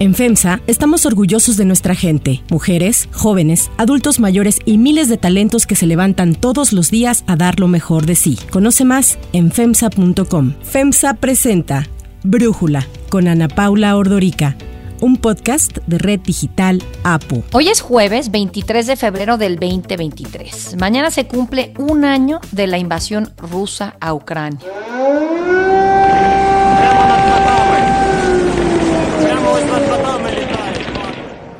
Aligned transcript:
En 0.00 0.14
FEMSA 0.14 0.62
estamos 0.66 1.04
orgullosos 1.04 1.58
de 1.58 1.66
nuestra 1.66 1.94
gente, 1.94 2.42
mujeres, 2.48 3.06
jóvenes, 3.12 3.70
adultos 3.76 4.18
mayores 4.18 4.58
y 4.64 4.78
miles 4.78 5.10
de 5.10 5.18
talentos 5.18 5.66
que 5.66 5.76
se 5.76 5.86
levantan 5.86 6.34
todos 6.34 6.72
los 6.72 6.90
días 6.90 7.22
a 7.26 7.36
dar 7.36 7.60
lo 7.60 7.68
mejor 7.68 8.06
de 8.06 8.14
sí. 8.14 8.38
Conoce 8.50 8.86
más 8.86 9.18
en 9.34 9.52
FEMSA.com. 9.52 10.54
FEMSA 10.62 11.14
presenta 11.14 11.86
Brújula 12.22 12.86
con 13.10 13.28
Ana 13.28 13.48
Paula 13.48 13.94
Ordorica 13.94 14.56
un 15.02 15.16
podcast 15.16 15.78
de 15.86 15.98
Red 15.98 16.20
Digital 16.20 16.82
APU. 17.04 17.42
Hoy 17.52 17.68
es 17.68 17.80
jueves 17.80 18.30
23 18.30 18.86
de 18.86 18.96
febrero 18.96 19.38
del 19.38 19.56
2023. 19.56 20.76
Mañana 20.78 21.10
se 21.10 21.26
cumple 21.26 21.72
un 21.78 22.04
año 22.04 22.40
de 22.52 22.66
la 22.66 22.78
invasión 22.78 23.32
rusa 23.38 23.96
a 24.00 24.14
Ucrania. 24.14 24.60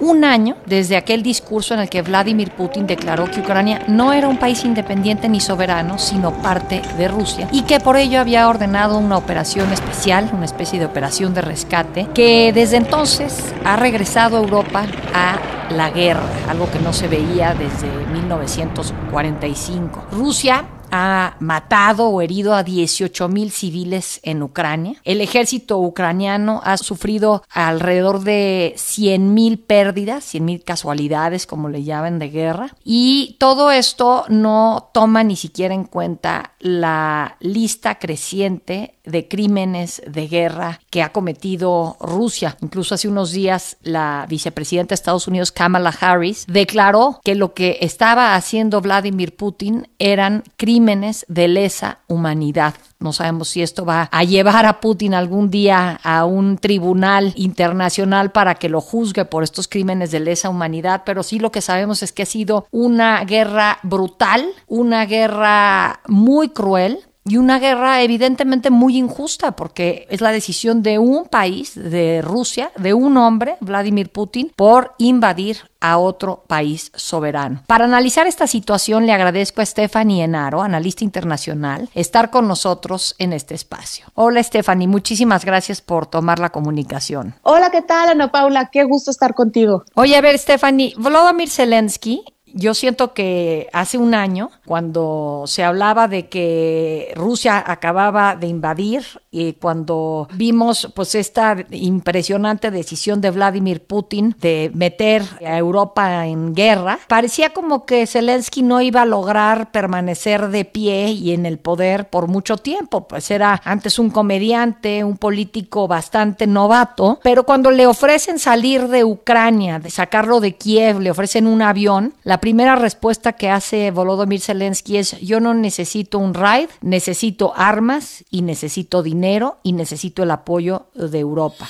Un 0.01 0.25
año 0.25 0.57
desde 0.67 0.97
aquel 0.97 1.23
discurso 1.23 1.75
en 1.75 1.81
el 1.81 1.89
que 1.89 2.03
Vladimir 2.03 2.51
Putin 2.53 2.87
declaró 2.87 3.31
que 3.31 3.41
Ucrania 3.41 3.85
no 3.89 4.13
era 4.13 4.29
un 4.29 4.39
país 4.39 4.65
independiente 4.65 5.29
ni 5.29 5.41
soberano, 5.41 5.99
sino 5.99 6.33
parte 6.43 6.83
de 6.97 7.09
Rusia, 7.09 7.49
y 7.53 7.63
que 7.63 7.81
por 7.81 7.97
ello 7.97 8.21
había 8.21 8.49
ordenado 8.49 8.99
una 8.99 9.17
operación 9.17 9.73
especial, 9.73 10.31
una 10.33 10.45
especie 10.45 10.79
de 10.79 10.87
operación 10.87 11.35
de 11.35 11.43
rescate, 11.43 12.09
que 12.15 12.53
desde 12.53 12.77
entonces 12.77 13.55
ha 13.65 13.77
regresado 13.77 14.37
a 14.37 14.41
Europa 14.41 14.87
a 15.15 15.39
la 15.71 15.91
guerra, 15.91 16.23
algo 16.49 16.71
que 16.71 16.81
no 16.81 16.93
se 16.93 17.09
veía 17.09 17.55
desde 17.55 17.89
1945. 18.13 20.07
Rusia 20.13 20.65
ha 20.91 21.37
matado 21.41 22.09
o 22.09 22.21
herido 22.23 22.55
a 22.55 22.63
18 22.63 23.29
mil 23.29 23.51
civiles 23.51 24.21
en 24.23 24.43
Ucrania. 24.43 24.97
El 25.05 25.21
ejército 25.21 25.79
ucraniano 25.79 26.61
ha 26.65 26.77
sufrido 26.77 27.43
alrededor 27.51 28.21
de 28.21 28.75
100 28.77 29.35
mil 29.35 29.59
pérdidas, 29.59 30.25
100 30.25 30.45
mil 30.45 30.65
casualidades, 30.65 31.47
como 31.47 31.69
le 31.69 31.85
llaman, 31.85 32.19
de 32.19 32.31
guerra. 32.31 32.75
Y 32.85 33.37
todo 33.39 33.71
esto 33.71 34.25
no 34.29 34.91
toma 34.93 35.25
ni 35.25 35.37
siquiera 35.37 35.75
en 35.75 35.85
cuenta 35.85 36.53
la 36.61 37.37
lista 37.41 37.99
creciente 37.99 38.95
de 39.05 39.27
crímenes 39.27 40.03
de 40.07 40.29
guerra 40.29 40.81
que 40.91 41.03
ha 41.03 41.13
cometido 41.13 41.97
Rusia. 42.01 42.57
Incluso 42.61 42.95
hace 42.95 43.09
unos 43.09 43.33
días 43.33 43.79
la 43.83 44.27
vicepresidenta 44.29 44.91
de 44.91 44.95
Estados 44.97 45.27
Unidos, 45.27 45.53
Kamala 45.53 45.95
Harris, 45.99 46.45
declaró 46.47 47.21
que 47.25 47.35
lo 47.35 47.55
que 47.55 47.79
estaba 47.81 48.35
haciendo 48.35 48.81
Vladimir 48.81 49.35
Putin 49.35 49.89
eran 49.99 50.45
crímenes 50.57 51.25
de 51.29 51.49
lesa 51.49 52.01
humanidad. 52.07 52.75
No 53.01 53.15
sabemos 53.15 53.49
si 53.49 53.63
esto 53.63 53.87
va 53.87 54.11
a 54.13 54.25
llevar 54.25 54.67
a 54.67 54.79
Putin 54.81 55.15
algún 55.15 55.51
día 55.51 55.99
a 56.03 56.27
un 56.27 56.59
tribunal 56.59 57.33
internacional 57.35 58.31
para 58.31 58.57
que 58.57 58.69
lo 58.69 58.83
juzgue 58.83 59.25
por 59.25 59.43
estos 59.43 59.69
crímenes 59.69 60.11
de 60.11 60.21
lesa 60.21 60.51
humanidad, 60.51 61.03
pero 61.07 61.23
sí 61.23 61.39
lo 61.39 61.51
que 61.51 61.63
sabemos 61.63 62.03
es 62.03 62.13
que 62.13 62.25
ha 62.25 62.27
sido 62.27 62.67
una 62.71 63.25
guerra 63.25 63.79
brutal, 63.83 64.45
una 64.67 65.07
guerra 65.07 66.01
muy 66.09 66.51
cruel, 66.51 66.99
y 67.25 67.37
una 67.37 67.59
guerra 67.59 68.03
evidentemente 68.03 68.71
muy 68.71 68.97
injusta 68.97 69.53
porque 69.53 70.07
es 70.11 70.21
la 70.21 70.33
decisión 70.33 70.83
de 70.83 70.99
un 70.99 71.27
país, 71.27 71.75
de 71.75 72.23
Rusia, 72.23 72.71
de 72.77 72.95
un 72.95 73.17
hombre, 73.17 73.57
Vladimir 73.61 74.11
Putin, 74.11 74.53
por 74.57 74.95
invadir 74.99 75.59
a 75.81 75.99
otro 75.99 76.45
país 76.47 76.93
soberano. 76.95 77.63
Para 77.67 77.87
analizar 77.87 78.27
esta 78.27 78.47
situación 78.47 79.07
le 79.07 79.13
agradezco 79.13 79.61
a 79.61 79.67
Stephanie 79.67 80.25
Enaro, 80.25 80.63
analista 80.63 81.05
internacional, 81.05 81.89
estar 81.95 82.31
con 82.31 82.49
nosotros 82.49 83.15
en 83.19 83.33
este 83.33 83.55
espacio. 83.55 84.07
Hola 84.15 84.43
Stephanie, 84.43 84.89
muchísimas 84.89 85.45
gracias 85.45 85.81
por 85.81 86.07
tomar 86.07 86.39
la 86.39 86.51
comunicación. 86.51 87.35
Hola, 87.43 87.71
¿qué 87.71 87.83
tal 87.83 88.11
Ana 88.11 88.31
Paula? 88.31 88.71
Qué 88.71 88.85
gusto 88.85 89.11
estar 89.11 89.35
contigo. 89.35 89.85
Oye, 89.95 90.17
a 90.17 90.21
ver 90.21 90.39
Stephanie, 90.39 90.95
Volodymyr 90.97 91.49
Zelensky 91.49 92.25
yo 92.55 92.75
siento 92.75 93.15
que 93.15 93.69
hace 93.73 93.99
un 93.99 94.15
año, 94.15 94.51
cuando 94.65 95.45
se 95.47 95.65
hablaba 95.65 96.09
de 96.09 96.29
que 96.29 97.13
Rusia 97.17 97.63
acababa 97.67 98.37
de 98.37 98.47
invadir 98.47 99.05
y 99.31 99.55
cuando 99.55 100.29
vimos 100.35 100.91
pues 100.95 101.15
esta 101.15 101.57
impresionante 101.71 102.71
decisión 102.71 103.21
de 103.21 103.31
Vladimir 103.31 103.83
Putin 103.85 104.35
de 104.41 104.71
meter 104.75 105.23
a 105.47 105.57
Europa 105.57 106.27
en 106.27 106.55
guerra, 106.55 106.99
parecía 107.09 107.51
como 107.51 107.87
que 107.87 108.07
Zelensky 108.07 108.63
no 108.63 108.81
iba 108.81 109.03
a 109.03 109.07
lograr 109.07 109.71
permanecer 109.71 110.49
de 110.49 110.65
pie 110.65 111.11
y 111.11 111.33
en 111.33 111.47
el 111.47 111.59
poder 111.59 112.09
por 112.09 112.29
mucho 112.29 112.57
tiempo, 112.57 113.07
pues 113.07 113.31
era 113.31 113.61
antes 113.65 113.99
un 113.99 114.11
comediante, 114.11 115.05
un 115.05 115.17
político 115.17 115.89
bastante 115.89 116.47
novato, 116.47 117.21
pero 117.23 117.45
cuando 117.45 117.71
le 117.71 117.87
ofrecen 117.87 118.39
salir 118.39 118.89
de 118.89 119.05
Ucrania, 119.05 119.79
de 119.79 119.91
sacarlo 119.91 120.41
de 120.41 120.57
Kiev, 120.57 121.01
le 121.01 121.11
ofrecen 121.11 121.47
un 121.47 121.63
avión, 121.63 122.15
la 122.25 122.40
La 122.41 122.43
primera 122.43 122.75
respuesta 122.75 123.35
que 123.35 123.51
hace 123.51 123.91
Volodymyr 123.91 124.41
Zelensky 124.41 124.97
es 124.97 125.21
yo 125.21 125.41
no 125.41 125.53
necesito 125.53 126.19
un 126.19 126.33
raid, 126.33 126.71
necesito 126.81 127.53
armas 127.55 128.25
y 128.31 128.41
necesito 128.41 129.03
dinero 129.03 129.59
y 129.63 129.75
necesito 129.75 130.23
el 130.23 130.31
apoyo 130.31 130.87
de 130.95 131.19
Europa. 131.19 131.69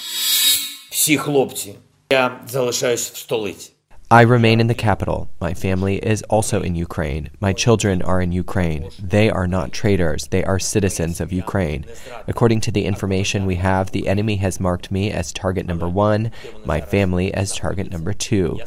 I 4.13 4.23
remain 4.23 4.61
in 4.61 4.67
the 4.67 4.75
capital. 4.75 5.29
My 5.41 5.55
family 5.55 5.99
is 5.99 6.23
also 6.29 6.63
in 6.63 6.75
Ukraine. 6.75 7.31
My 7.41 7.53
children 7.53 8.03
are 8.03 8.21
in 8.21 8.33
Ukraine. 8.33 8.91
They 9.01 9.31
are 9.31 9.47
not 9.47 9.73
traitors. 9.73 10.29
They 10.29 10.45
are 10.45 10.59
citizens 10.59 11.21
of 11.21 11.33
Ukraine. 11.33 11.85
According 12.27 12.61
to 12.63 12.73
the 12.73 12.87
information 12.87 13.47
we 13.47 13.57
have, 13.57 13.91
the 13.91 14.07
enemy 14.07 14.37
has 14.37 14.59
marked 14.59 14.91
me 14.91 15.13
as 15.13 15.33
target 15.33 15.67
number 15.67 15.89
one, 15.89 16.31
my 16.65 16.81
family 16.81 17.33
as 17.35 17.55
target 17.57 17.91
number 17.93 18.13
two. 18.13 18.59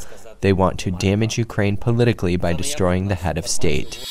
They 0.43 0.51
want 0.51 0.77
to 0.79 0.91
damage 0.91 1.37
Ukraine 1.37 1.77
politically 1.77 2.35
by 2.35 2.51
destroying 2.51 3.07
the 3.07 3.15
head 3.15 3.37
of 3.37 3.47
state. 3.47 4.03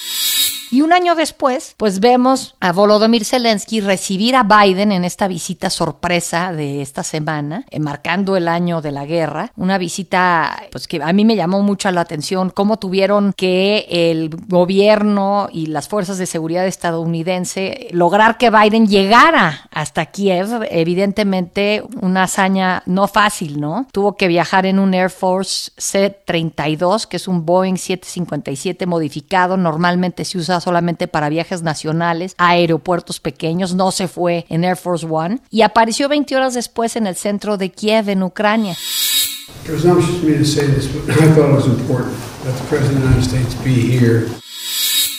Y 0.73 0.81
un 0.81 0.95
año 0.95 1.15
después, 1.15 1.75
pues 1.77 2.01
vemos 2.01 2.55
a 2.59 2.73
Volodymyr 2.73 3.27
Zelensky 3.27 3.83
recibir 3.83 4.35
a 4.35 4.43
Biden 4.43 4.91
en 4.91 5.05
esta 5.05 5.29
visita 5.29 5.69
sorpresa 5.69 6.55
de 6.55 6.81
esta 6.81 7.03
semana, 7.03 7.67
marcando 7.79 8.39
el 8.39 8.49
año 8.49 8.81
de 8.81 8.91
la 8.91 9.05
guerra. 9.05 9.53
Una 9.55 9.77
visita, 9.77 10.63
pues 10.73 10.89
que 10.89 11.03
a 11.03 11.13
mí 11.13 11.27
me 11.27 11.37
llamó 11.37 11.61
mucho 11.61 11.91
la 11.91 12.01
atención, 12.01 12.49
cómo 12.49 12.79
tuvieron 12.79 13.35
que 13.35 13.87
el 13.91 14.31
gobierno 14.49 15.51
y 15.53 15.67
las 15.67 15.89
fuerzas 15.89 16.17
de 16.17 16.25
seguridad 16.25 16.67
estadounidense 16.67 17.89
lograr 17.91 18.39
que 18.39 18.49
Biden 18.49 18.87
llegara 18.87 19.69
hasta 19.73 20.07
Kiev. 20.07 20.67
Evidentemente, 20.71 21.85
una 22.01 22.23
hazaña 22.23 22.83
no 22.87 23.09
fácil, 23.09 23.61
¿no? 23.61 23.89
Tuvo 23.93 24.17
que 24.17 24.27
viajar 24.27 24.65
en 24.65 24.79
un 24.79 24.95
Air 24.95 25.11
Force 25.11 25.71
C-32, 25.77 27.07
que 27.09 27.19
es 27.19 27.29
un 27.29 27.45
Boeing 27.45 27.77
757 27.77 28.87
modificado. 28.87 29.59
Normalmente 29.59 30.25
se 30.25 30.39
usa 30.39 30.62
solamente 30.63 31.09
para 31.09 31.29
viajes 31.29 31.63
nacionales 31.63 32.35
a 32.39 32.51
aeropuertos 32.51 33.21
pequeños, 33.21 33.75
no 33.75 33.93
se 33.93 34.09
fue 34.09 34.47
en 34.49 34.65
Air 34.65 34.77
Force 34.77 35.07
One 35.09 35.41
y 35.51 35.63
apareció 35.63 36.09
20 36.09 36.35
horas 36.37 36.55
después 36.55 36.97
en 36.97 37.07
el 37.07 37.17
centro 37.17 37.57
de 37.57 37.71
Kiev, 37.71 38.09
en 38.09 38.23
Ucrania. 38.23 38.77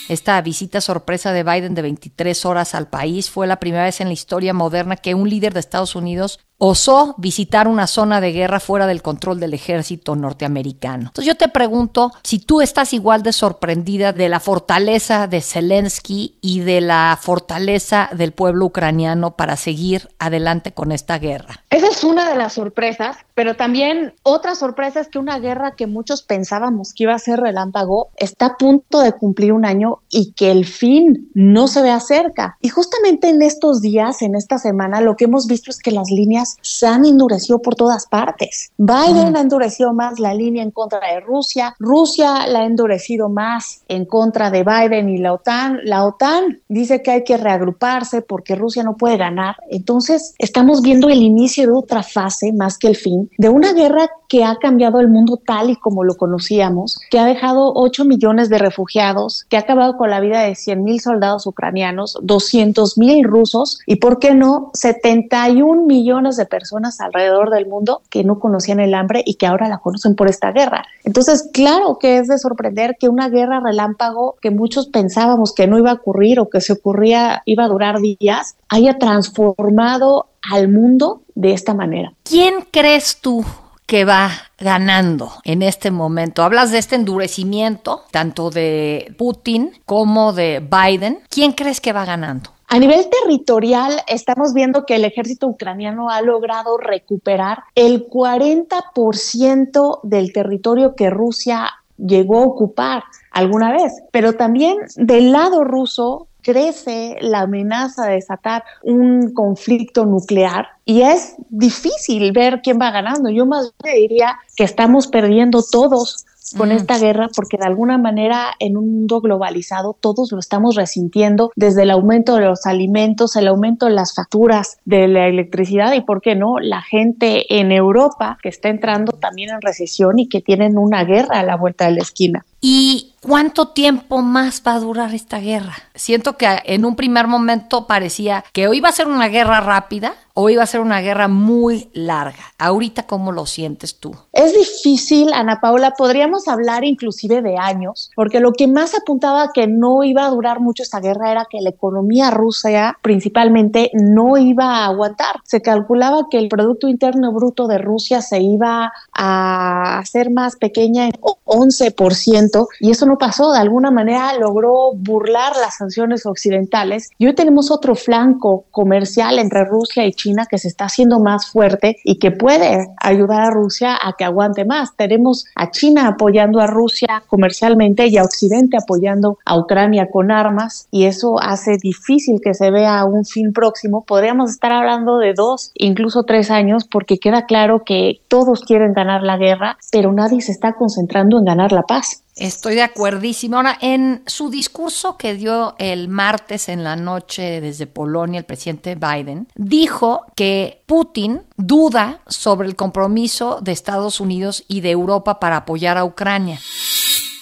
Esta 0.09 0.41
visita 0.41 0.81
sorpresa 0.81 1.31
de 1.31 1.43
Biden 1.43 1.75
de 1.75 1.81
23 1.81 2.45
horas 2.45 2.75
al 2.75 2.89
país 2.89 3.29
fue 3.29 3.47
la 3.47 3.59
primera 3.59 3.85
vez 3.85 4.01
en 4.01 4.07
la 4.07 4.13
historia 4.13 4.53
moderna 4.53 4.97
que 4.97 5.15
un 5.15 5.29
líder 5.29 5.53
de 5.53 5.61
Estados 5.61 5.95
Unidos 5.95 6.39
osó 6.65 7.13
visitar 7.17 7.67
una 7.67 7.87
zona 7.87 8.21
de 8.21 8.31
guerra 8.31 8.61
fuera 8.61 8.87
del 8.87 9.01
control 9.01 9.37
del 9.37 9.53
ejército 9.53 10.15
norteamericano. 10.15 11.07
Entonces 11.07 11.25
yo 11.25 11.35
te 11.35 11.49
pregunto 11.49 12.13
si 12.23 12.39
tú 12.39 12.61
estás 12.61 12.93
igual 12.93 13.21
de 13.21 13.33
sorprendida 13.33 14.13
de 14.13 14.29
la 14.29 14.39
fortaleza 14.39 15.27
de 15.27 15.41
Zelensky 15.41 16.37
y 16.39 16.61
de 16.61 16.79
la 16.79 17.19
fortaleza 17.21 18.09
del 18.13 18.31
pueblo 18.31 18.67
ucraniano 18.67 19.35
para 19.35 19.57
seguir 19.57 20.07
adelante 20.19 20.71
con 20.71 20.93
esta 20.93 21.19
guerra. 21.19 21.65
Esa 21.69 21.87
es 21.87 22.01
una 22.05 22.29
de 22.29 22.37
las 22.37 22.53
sorpresas, 22.53 23.17
pero 23.33 23.57
también 23.57 24.13
otra 24.23 24.55
sorpresa 24.55 25.01
es 25.01 25.09
que 25.09 25.19
una 25.19 25.39
guerra 25.39 25.75
que 25.75 25.85
muchos 25.85 26.23
pensábamos 26.23 26.93
que 26.93 27.03
iba 27.03 27.13
a 27.13 27.19
ser 27.19 27.41
relámpago 27.41 28.07
está 28.15 28.45
a 28.45 28.57
punto 28.57 29.01
de 29.01 29.11
cumplir 29.11 29.51
un 29.51 29.65
año 29.65 29.99
y 30.09 30.31
que 30.31 30.51
el 30.51 30.65
fin 30.65 31.29
no 31.33 31.67
se 31.67 31.81
ve 31.81 31.93
cerca. 31.99 32.57
Y 32.61 32.69
justamente 32.69 33.27
en 33.27 33.41
estos 33.41 33.81
días, 33.81 34.21
en 34.21 34.35
esta 34.35 34.57
semana, 34.57 35.01
lo 35.01 35.17
que 35.17 35.25
hemos 35.25 35.47
visto 35.47 35.69
es 35.69 35.79
que 35.79 35.91
las 35.91 36.09
líneas 36.09 36.52
se 36.61 36.87
han 36.87 37.05
endurecido 37.05 37.59
por 37.59 37.75
todas 37.75 38.07
partes. 38.07 38.71
Biden 38.77 39.35
ha 39.35 39.41
endurecido 39.41 39.93
más 39.93 40.19
la 40.19 40.33
línea 40.33 40.63
en 40.63 40.71
contra 40.71 40.99
de 40.99 41.19
Rusia, 41.19 41.75
Rusia 41.79 42.47
la 42.47 42.59
ha 42.59 42.65
endurecido 42.65 43.29
más 43.29 43.81
en 43.87 44.05
contra 44.05 44.51
de 44.51 44.63
Biden 44.63 45.09
y 45.09 45.17
la 45.17 45.33
OTAN. 45.33 45.79
La 45.83 46.05
OTAN 46.05 46.61
dice 46.67 47.01
que 47.01 47.11
hay 47.11 47.23
que 47.23 47.37
reagruparse 47.37 48.21
porque 48.21 48.55
Rusia 48.55 48.83
no 48.83 48.95
puede 48.95 49.17
ganar. 49.17 49.55
Entonces, 49.69 50.33
estamos 50.37 50.81
viendo 50.81 51.09
el 51.09 51.21
inicio 51.21 51.67
de 51.67 51.73
otra 51.73 52.03
fase 52.03 52.51
más 52.53 52.77
que 52.77 52.87
el 52.87 52.95
fin 52.95 53.29
de 53.37 53.49
una 53.49 53.73
guerra 53.73 54.09
que 54.27 54.43
ha 54.43 54.55
cambiado 54.55 54.99
el 54.99 55.09
mundo 55.09 55.37
tal 55.37 55.69
y 55.69 55.75
como 55.75 56.03
lo 56.03 56.15
conocíamos, 56.15 56.99
que 57.11 57.19
ha 57.19 57.25
dejado 57.25 57.71
8 57.75 58.05
millones 58.05 58.49
de 58.49 58.57
refugiados, 58.57 59.45
que 59.47 59.57
ha 59.57 59.59
acabado 59.59 59.95
con 59.95 60.09
la 60.09 60.19
vida 60.19 60.41
de 60.41 60.55
100 60.55 60.83
mil 60.83 60.99
soldados 60.99 61.45
ucranianos, 61.45 62.17
200 62.23 62.97
mil 62.97 63.23
rusos 63.25 63.79
y, 63.85 63.97
¿por 63.97 64.17
qué 64.17 64.33
no?, 64.33 64.71
71 64.73 65.83
millones 65.85 66.32
de 66.37 66.45
personas 66.45 66.99
alrededor 67.01 67.49
del 67.49 67.67
mundo 67.67 68.01
que 68.09 68.23
no 68.23 68.39
conocían 68.39 68.79
el 68.79 68.93
hambre 68.93 69.23
y 69.25 69.35
que 69.35 69.45
ahora 69.45 69.67
la 69.67 69.77
conocen 69.77 70.15
por 70.15 70.29
esta 70.29 70.51
guerra. 70.51 70.85
Entonces, 71.03 71.49
claro 71.53 71.97
que 71.99 72.17
es 72.17 72.27
de 72.27 72.37
sorprender 72.37 72.97
que 72.99 73.09
una 73.09 73.29
guerra 73.29 73.59
relámpago 73.59 74.35
que 74.41 74.51
muchos 74.51 74.87
pensábamos 74.87 75.53
que 75.53 75.67
no 75.67 75.77
iba 75.77 75.91
a 75.91 75.95
ocurrir 75.95 76.39
o 76.39 76.49
que 76.49 76.61
se 76.61 76.73
ocurría 76.73 77.41
iba 77.45 77.65
a 77.65 77.67
durar 77.67 77.99
días, 77.99 78.55
haya 78.69 78.97
transformado 78.97 80.27
al 80.49 80.69
mundo 80.69 81.21
de 81.35 81.53
esta 81.53 81.73
manera. 81.73 82.13
¿Quién 82.23 82.65
crees 82.71 83.19
tú 83.21 83.45
que 83.85 84.05
va 84.05 84.31
ganando 84.57 85.31
en 85.43 85.61
este 85.61 85.91
momento? 85.91 86.43
Hablas 86.43 86.71
de 86.71 86.79
este 86.79 86.95
endurecimiento, 86.95 88.03
tanto 88.11 88.49
de 88.49 89.13
Putin 89.17 89.71
como 89.85 90.33
de 90.33 90.59
Biden. 90.59 91.19
¿Quién 91.29 91.53
crees 91.53 91.81
que 91.81 91.93
va 91.93 92.05
ganando? 92.05 92.51
A 92.73 92.79
nivel 92.79 93.07
territorial, 93.07 94.01
estamos 94.07 94.51
viendo 94.55 94.83
que 94.87 94.95
el 94.95 95.05
ejército 95.05 95.45
ucraniano 95.45 96.09
ha 96.09 96.23
logrado 96.23 96.79
recuperar 96.79 97.59
el 97.75 98.07
40% 98.07 99.99
del 100.01 100.33
territorio 100.33 100.95
que 100.95 101.11
Rusia 101.11 101.69
llegó 101.97 102.39
a 102.39 102.47
ocupar 102.47 103.03
alguna 103.29 103.71
vez. 103.71 103.93
Pero 104.11 104.33
también 104.33 104.79
del 104.95 105.31
lado 105.31 105.63
ruso 105.63 106.29
crece 106.41 107.15
la 107.21 107.41
amenaza 107.41 108.07
de 108.07 108.15
desatar 108.15 108.63
un 108.81 109.35
conflicto 109.35 110.07
nuclear 110.07 110.69
y 110.83 111.01
es 111.01 111.35
difícil 111.49 112.31
ver 112.31 112.61
quién 112.63 112.79
va 112.81 112.89
ganando. 112.89 113.29
Yo 113.29 113.45
más 113.45 113.71
diría 113.83 114.39
que 114.55 114.63
estamos 114.63 115.05
perdiendo 115.05 115.61
todos 115.61 116.25
con 116.57 116.71
esta 116.71 116.97
guerra 116.99 117.29
porque 117.35 117.57
de 117.57 117.65
alguna 117.65 117.97
manera 117.97 118.53
en 118.59 118.77
un 118.77 118.91
mundo 118.91 119.21
globalizado 119.21 119.97
todos 119.99 120.31
lo 120.31 120.39
estamos 120.39 120.75
resintiendo 120.75 121.51
desde 121.55 121.83
el 121.83 121.91
aumento 121.91 122.35
de 122.35 122.45
los 122.45 122.65
alimentos, 122.65 123.35
el 123.35 123.47
aumento 123.47 123.85
de 123.85 123.93
las 123.93 124.13
facturas 124.13 124.77
de 124.85 125.07
la 125.07 125.27
electricidad 125.27 125.93
y 125.93 126.01
por 126.01 126.21
qué 126.21 126.35
no 126.35 126.59
la 126.59 126.81
gente 126.81 127.59
en 127.59 127.71
Europa 127.71 128.37
que 128.41 128.49
está 128.49 128.69
entrando 128.69 129.13
también 129.13 129.49
en 129.49 129.61
recesión 129.61 130.19
y 130.19 130.27
que 130.27 130.41
tienen 130.41 130.77
una 130.77 131.03
guerra 131.03 131.39
a 131.39 131.43
la 131.43 131.55
vuelta 131.55 131.85
de 131.85 131.91
la 131.91 132.01
esquina. 132.01 132.45
¿Y 132.65 133.11
cuánto 133.19 133.67
tiempo 133.67 134.21
más 134.21 134.63
va 134.65 134.75
a 134.75 134.79
durar 134.79 135.13
esta 135.13 135.39
guerra? 135.39 135.75
Siento 135.95 136.37
que 136.37 136.47
en 136.63 136.85
un 136.85 136.95
primer 136.95 137.27
momento 137.27 137.87
parecía 137.87 138.45
que 138.53 138.69
o 138.69 138.73
iba 138.73 138.87
a 138.87 138.93
ser 138.93 139.07
una 139.07 139.27
guerra 139.27 139.59
rápida 139.59 140.15
o 140.35 140.49
iba 140.49 140.63
a 140.63 140.67
ser 140.67 140.79
una 140.79 141.01
guerra 141.01 141.27
muy 141.27 141.89
larga. 141.93 142.39
Ahorita, 142.57 143.03
¿cómo 143.03 143.31
lo 143.31 143.45
sientes 143.45 143.99
tú? 143.99 144.15
Es 144.31 144.53
difícil, 144.55 145.31
Ana 145.31 145.59
Paula. 145.61 145.91
Podríamos 145.91 146.47
hablar 146.47 146.83
inclusive 146.83 147.43
de 147.43 147.57
años, 147.57 148.09
porque 148.15 148.39
lo 148.39 148.51
que 148.53 148.67
más 148.67 148.95
apuntaba 148.95 149.51
que 149.53 149.67
no 149.67 150.03
iba 150.03 150.25
a 150.25 150.29
durar 150.29 150.59
mucho 150.59 150.81
esta 150.81 150.99
guerra 150.99 151.31
era 151.31 151.45
que 151.47 151.61
la 151.61 151.69
economía 151.69 152.31
rusa 152.31 152.97
principalmente 153.01 153.91
no 153.93 154.37
iba 154.37 154.77
a 154.77 154.85
aguantar. 154.85 155.35
Se 155.43 155.61
calculaba 155.61 156.27
que 156.31 156.39
el 156.39 156.47
Producto 156.47 156.87
Interno 156.87 157.31
Bruto 157.31 157.67
de 157.67 157.77
Rusia 157.77 158.21
se 158.21 158.41
iba 158.41 158.91
a 159.13 159.99
hacer 159.99 160.31
más 160.31 160.55
pequeña 160.55 161.05
en 161.05 161.13
11% 161.45 162.52
y 162.79 162.91
eso 162.91 163.05
no 163.05 163.17
pasó. 163.17 163.51
De 163.51 163.59
alguna 163.59 163.91
manera 163.91 164.37
logró 164.37 164.93
burlar 164.93 165.53
las 165.57 165.77
sanciones 165.77 166.25
occidentales 166.25 167.09
y 167.17 167.27
hoy 167.27 167.33
tenemos 167.33 167.71
otro 167.71 167.95
flanco 167.95 168.65
comercial 168.71 169.39
entre 169.39 169.65
Rusia 169.65 170.05
y 170.05 170.13
China 170.13 170.45
que 170.49 170.57
se 170.57 170.67
está 170.67 170.85
haciendo 170.85 171.19
más 171.19 171.47
fuerte 171.47 171.97
y 172.03 172.19
que 172.19 172.31
puede 172.31 172.87
ayudar 172.97 173.41
a 173.41 173.49
Rusia 173.49 173.97
a 174.01 174.13
que 174.13 174.23
aguante 174.23 174.65
más. 174.65 174.95
Tenemos 174.95 175.45
a 175.55 175.71
China 175.71 176.07
apoyando 176.07 176.59
a 176.59 176.67
Rusia 176.67 177.23
comercialmente 177.27 178.07
y 178.07 178.17
a 178.17 178.23
Occidente 178.23 178.77
apoyando 178.77 179.37
a 179.45 179.57
Ucrania 179.57 180.09
con 180.11 180.31
armas 180.31 180.87
y 180.91 181.05
eso 181.05 181.39
hace 181.41 181.77
difícil 181.77 182.39
que 182.43 182.53
se 182.53 182.71
vea 182.71 183.05
un 183.05 183.25
fin 183.25 183.53
próximo. 183.53 184.03
Podríamos 184.05 184.51
estar 184.51 184.71
hablando 184.71 185.17
de 185.17 185.33
dos, 185.33 185.71
incluso 185.75 186.23
tres 186.23 186.51
años 186.51 186.85
porque 186.85 187.17
queda 187.17 187.45
claro 187.45 187.83
que 187.83 188.21
todos 188.27 188.61
quieren 188.61 188.93
ganar 188.93 189.23
la 189.23 189.37
guerra, 189.37 189.77
pero 189.91 190.11
nadie 190.11 190.41
se 190.41 190.51
está 190.51 190.73
concentrando 190.73 191.37
en 191.37 191.45
ganar 191.45 191.71
la 191.71 191.83
paz. 191.83 192.22
Estoy 192.35 192.75
de 192.75 192.81
acuerdísimo. 192.81 193.57
Ahora, 193.57 193.77
en 193.79 194.23
su 194.25 194.49
discurso 194.49 195.17
que 195.17 195.35
dio 195.35 195.75
el 195.77 196.07
martes 196.07 196.67
en 196.67 196.83
la 196.83 196.95
noche 196.95 197.61
desde 197.61 197.85
Polonia, 197.85 198.39
el 198.39 198.45
presidente 198.45 198.95
Biden 198.95 199.47
dijo 199.55 200.25
que 200.35 200.81
Putin 200.87 201.43
duda 201.57 202.21
sobre 202.27 202.67
el 202.67 202.75
compromiso 202.75 203.59
de 203.61 203.71
Estados 203.71 204.19
Unidos 204.19 204.63
y 204.67 204.81
de 204.81 204.91
Europa 204.91 205.39
para 205.39 205.57
apoyar 205.57 205.97
a 205.97 206.05
Ucrania. 206.05 206.59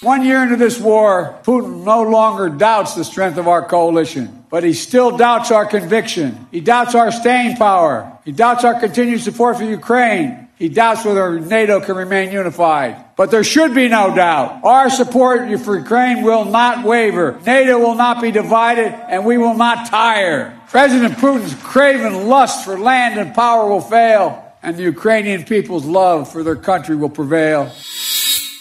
One 0.04 0.24
year 0.26 0.42
into 0.42 0.56
this 0.56 0.80
war, 0.80 1.40
Putin 1.44 1.84
no 1.84 2.02
longer 2.02 2.50
doubts 2.50 2.96
the 2.96 3.04
strength 3.04 3.38
of 3.38 3.46
our 3.46 3.64
coalition, 3.64 4.44
but 4.50 4.64
he 4.64 4.74
still 4.74 5.16
doubts 5.16 5.52
our 5.52 5.64
conviction. 5.64 6.48
He 6.50 6.60
doubts 6.60 6.96
our 6.96 7.12
staying 7.12 7.56
power. 7.56 8.18
He 8.24 8.32
doubts 8.32 8.64
our 8.64 8.74
continued 8.80 9.20
support 9.20 9.58
for 9.58 9.64
Ukraine. 9.64 10.41
He 10.62 10.68
doubts 10.68 11.04
whether 11.04 11.40
NATO 11.40 11.80
can 11.80 11.96
remain 11.96 12.30
unified. 12.30 13.16
But 13.16 13.32
there 13.32 13.42
should 13.42 13.74
be 13.74 13.88
no 13.88 14.14
doubt. 14.14 14.60
Our 14.62 14.90
support 14.90 15.40
for 15.58 15.76
Ukraine 15.76 16.22
will 16.22 16.44
not 16.44 16.86
waver. 16.86 17.40
NATO 17.44 17.80
will 17.80 17.96
not 17.96 18.22
be 18.22 18.30
divided, 18.30 18.94
and 19.10 19.26
we 19.26 19.38
will 19.38 19.54
not 19.54 19.88
tire. 19.88 20.56
President 20.68 21.14
Putin's 21.16 21.56
craven 21.64 22.28
lust 22.28 22.64
for 22.64 22.78
land 22.78 23.18
and 23.18 23.34
power 23.34 23.68
will 23.68 23.80
fail, 23.80 24.54
and 24.62 24.76
the 24.76 24.84
Ukrainian 24.84 25.42
people's 25.42 25.84
love 25.84 26.30
for 26.30 26.44
their 26.44 26.54
country 26.54 26.94
will 26.94 27.10
prevail. 27.10 27.72